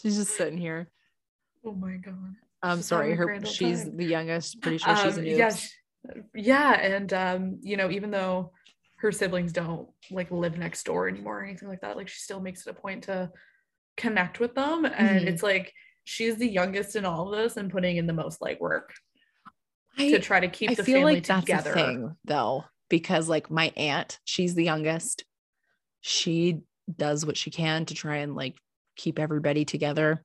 [0.00, 0.88] she's just sitting here.
[1.64, 2.34] Oh my god.
[2.62, 3.96] I'm sorry, her she's time.
[3.96, 4.60] the youngest.
[4.60, 5.72] Pretty sure she's Um, yes.
[6.34, 8.52] Yeah, and um, you know, even though
[8.98, 12.40] her siblings don't like live next door anymore or anything like that, like she still
[12.40, 13.30] makes it a point to
[13.96, 14.84] connect with them.
[14.84, 15.28] And Mhm.
[15.28, 15.72] it's like
[16.04, 18.92] she's the youngest in all of this and putting in the most like work
[19.98, 21.72] I, to try to keep I the feel family like that's together.
[21.72, 25.24] thing though, because like my aunt, she's the youngest.
[26.00, 26.60] She
[26.94, 28.56] does what she can to try and like
[28.96, 30.22] keep everybody together.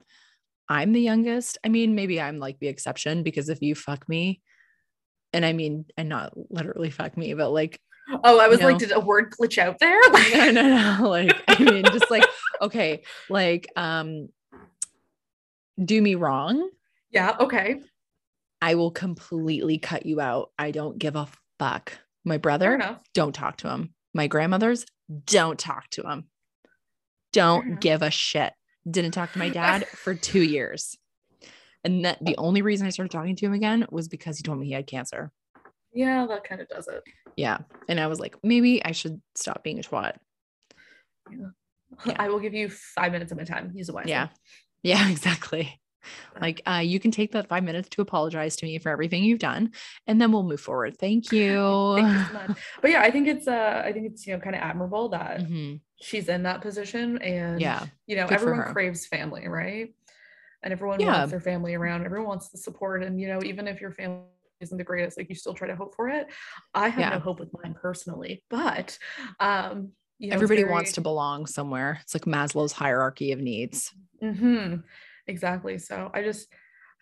[0.70, 1.57] I'm the youngest.
[1.63, 4.41] I mean, maybe I'm like the exception because if you fuck me,
[5.34, 7.80] and I mean, and not literally fuck me, but like
[8.24, 8.68] Oh, I was No.
[8.68, 9.99] like, did a word glitch out there?
[10.51, 11.09] no, no, no.
[11.09, 12.24] Like, I mean, just like,
[12.61, 14.30] okay, like, um,
[15.84, 16.70] do me wrong.
[17.11, 17.82] yeah, okay.
[18.61, 20.51] I will completely cut you out.
[20.57, 21.28] I don't give a
[21.59, 21.97] fuck.
[22.24, 23.93] My brother, don't talk to him.
[24.13, 24.86] My grandmother's,
[25.26, 26.26] don't talk to him.
[27.34, 28.53] Don't give a shit.
[28.89, 30.97] Didn't talk to my dad for two years.
[31.83, 34.59] And that the only reason I started talking to him again was because he told
[34.59, 35.31] me he had cancer.
[35.93, 37.03] Yeah, that kind of does it.
[37.38, 37.59] Yeah.
[37.88, 40.17] And I was like, maybe I should stop being a twat.
[41.31, 42.15] Yeah.
[42.17, 43.71] I will give you five minutes of my time.
[43.75, 44.11] Use it wisely.
[44.11, 44.29] Yeah.
[44.83, 45.79] Yeah, exactly.
[46.39, 49.39] Like uh, you can take that five minutes to apologize to me for everything you've
[49.39, 49.71] done,
[50.05, 50.97] and then we'll move forward.
[50.99, 51.95] Thank you.
[51.95, 52.57] Thank you so much.
[52.79, 55.39] But yeah, I think it's uh I think it's you know kind of admirable that
[55.41, 55.79] Mhm.
[56.01, 57.85] She's in that position and Yeah.
[58.07, 59.93] you know good everyone craves family right
[60.63, 61.19] and everyone Yeah.
[61.19, 64.23] wants their family around everyone wants the support and you know even if your family
[64.61, 66.27] isn't the greatest like you still try to hope for it
[66.73, 67.09] i have Yeah.
[67.11, 68.97] no hope with mine personally but
[69.39, 71.99] um you know, Everybody wants to belong somewhere.
[72.01, 73.93] It's like Maslow's hierarchy of needs.
[74.23, 74.83] Mhm.
[75.27, 76.47] exactly so i just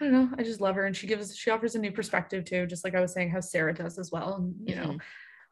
[0.01, 2.43] i don't know i just love her and she gives she offers a new perspective
[2.45, 5.01] too just like i was saying how sarah does as well and you know Mhm.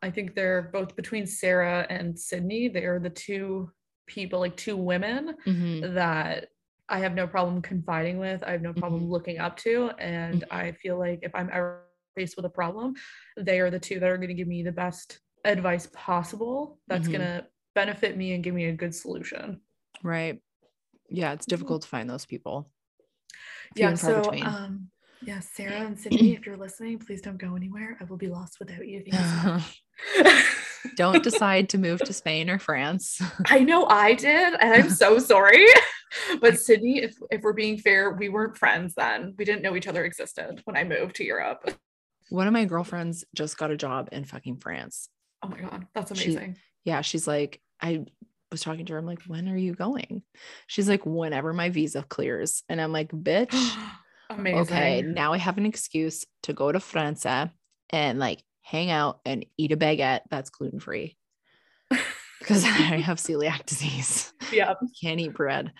[0.01, 2.67] I think they're both between Sarah and Sydney.
[2.67, 3.71] They're the two
[4.07, 5.93] people, like two women Mhm.
[5.95, 6.49] that
[6.89, 8.43] I have no problem confiding with.
[8.43, 9.09] I have no problem Mhm.
[9.09, 9.91] looking up to.
[9.99, 12.95] And I feel like if I'm ever faced with a problem,
[13.37, 17.07] they are the two that are going to give me the best advice possible that's
[17.07, 17.11] Mhm.
[17.13, 19.61] going to benefit me and give me a good solution.
[20.03, 20.43] Right.
[21.09, 21.49] Yeah, it's Mhm.
[21.49, 22.71] difficult to find those people.
[23.75, 23.95] Few yeah.
[23.95, 24.91] So, um,
[25.23, 27.97] yeah, Sarah and Sydney, if you're listening, please don't go anywhere.
[27.99, 29.03] I will be lost without you.
[29.09, 30.45] Thank you so much.
[30.95, 33.21] Don't decide to move to Spain or France.
[33.45, 35.65] I know I did, and I'm so sorry.
[36.41, 39.33] But Sydney, if if we're being fair, we weren't friends then.
[39.37, 41.73] We didn't know each other existed when I moved to Europe.
[42.27, 45.07] One of my girlfriends just got a job in fucking France.
[45.41, 46.57] Oh my god, that's She- amazing.
[46.83, 48.03] Yeah, she's like, I
[48.51, 48.99] was talking to her.
[48.99, 50.21] I'm like, when are you going?
[50.67, 52.63] She's like, whenever my visa clears.
[52.67, 53.55] And I'm like, bitch,
[54.37, 54.59] amazing.
[54.62, 59.45] okay, now I have an excuse to go to France and like hang out and
[59.58, 61.17] eat a baguette that's gluten free
[61.89, 64.33] because I have celiac disease.
[64.51, 64.74] Yeah.
[65.01, 65.71] Can't eat bread.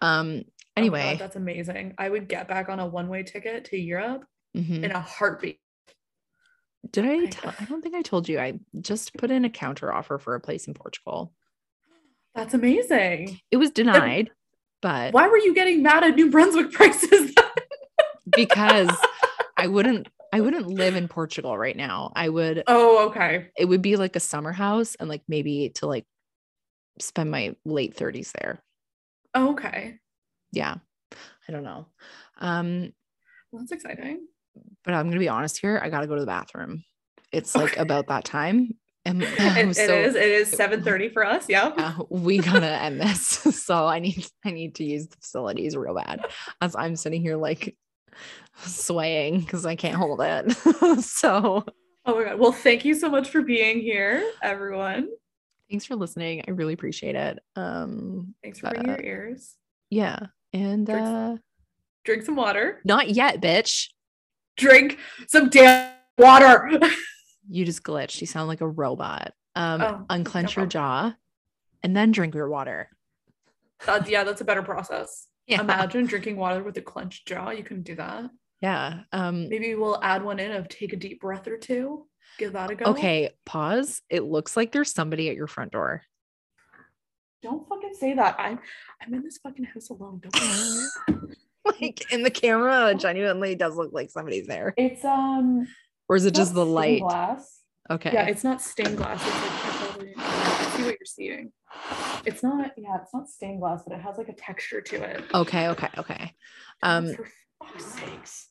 [0.00, 0.42] Um.
[0.74, 1.94] Oh God, Anyway, that's amazing.
[1.98, 4.24] I would get back on a one-way ticket to Europe
[4.56, 4.82] mhm.
[4.82, 5.60] in a heartbeat.
[6.90, 7.14] did I?
[7.14, 8.38] I- Tell, I don't think I told you.
[8.40, 11.34] I just put in a counter offer for a place in Portugal.
[12.34, 13.38] That's amazing.
[13.50, 14.30] It was denied,
[14.80, 17.34] but Why were you getting mad at New Brunswick prices?
[18.30, 18.90] Because
[19.56, 22.10] I wouldn't I wouldn't live in Portugal right now.
[22.16, 23.50] I would Oh, okay.
[23.56, 26.06] it would be like a summer house and like maybe to like
[26.98, 28.62] spend my late 30s there.
[29.36, 29.98] Okay.
[30.52, 30.76] Yeah.
[31.48, 31.86] I don't know.
[32.40, 32.92] Um
[33.52, 34.26] that's exciting.
[34.84, 36.84] but I'm going to be honest here, I got to go to the bathroom.
[37.32, 37.80] It's like Okay.
[37.82, 38.74] about that time.
[39.04, 40.14] And It, it so- is.
[40.14, 41.46] It is 7:30 for us.
[41.48, 41.72] Yeah.
[41.76, 43.20] yeah, we gotta end this.
[43.28, 46.24] So I need I need to use the facilities real bad
[46.62, 47.76] as I'm sitting here like
[48.64, 50.52] swaying because I can't hold it.
[51.02, 51.64] so
[52.04, 52.38] Oh my god.
[52.38, 55.08] Well, thank you so much for being here, everyone.
[55.70, 56.42] thanks for listening.
[56.46, 57.38] I really appreciate it.
[57.56, 59.54] Um Thanks for bringing Uh, your ears.
[59.90, 60.18] yeah.
[60.52, 61.36] And Drinks- uh
[62.04, 62.80] Drink some water.
[62.84, 63.88] not yet, bitch.
[64.56, 64.98] Drink
[65.28, 66.70] some damn water.
[67.48, 68.20] You just glitched.
[68.20, 69.32] You sound like a robot.
[69.56, 71.12] Um Oh, unclench no your jaw
[71.82, 72.88] and then drink your water.
[74.06, 75.26] Yeah, that's a better process.
[75.52, 75.60] Yeah.
[75.62, 77.50] Imagine drinking water with a clenched jaw.
[77.50, 78.30] You couldn't do that.
[78.60, 79.00] Yeah.
[79.12, 82.06] Um Maybe we'll add one in of take a deep breath or two.
[82.38, 82.86] Give that a go.
[82.92, 84.00] okay, pause.
[84.08, 86.02] It looks like there's somebody at your front door.
[87.42, 88.36] Don't fucking say that.
[88.38, 88.58] I'm
[89.00, 90.20] I'm in this fucking house alone.
[90.22, 91.36] Don't
[91.80, 94.72] like in the camera, it genuinely does look like somebody's there.
[94.76, 95.66] It's um
[96.08, 97.00] Or is it just the light?
[97.02, 97.60] glass.
[97.90, 98.12] Okay.
[98.12, 99.20] Yeah, it's not stained glass.
[99.20, 101.52] It's like I see what you're seeing.
[102.24, 105.24] It's not, yeah, it's not stained glass, but it has like a texture to it.
[105.34, 105.68] okay.
[105.68, 105.88] Okay.
[105.98, 106.34] Okay.
[106.82, 107.28] Um, For
[107.62, 108.48] fuck's sakes.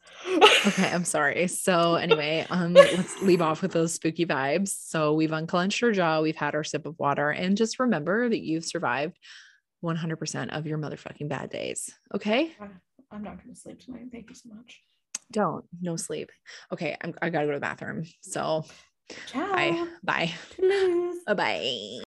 [0.67, 0.89] okay.
[0.91, 1.47] I'm sorry.
[1.47, 4.69] So anyway, um, let's leave off with those spooky vibes.
[4.69, 8.41] So we've unclenched our jaw, we've had our sip of water, and just remember that
[8.41, 9.17] you've survived
[9.83, 11.89] 100% of your motherfucking bad days.
[12.13, 12.51] Okay.
[13.11, 14.05] I'm not gonna sleep tonight.
[14.11, 14.81] Thank you so much.
[15.31, 15.65] Don't.
[15.81, 16.29] No sleep.
[16.71, 16.95] Okay.
[17.01, 18.03] I'm, I gotta go to the bathroom.
[18.21, 18.65] So
[19.27, 19.51] Ciao.
[19.51, 19.85] bye.
[20.03, 20.33] Bye.
[21.25, 21.33] Bye.
[21.33, 22.01] Bye.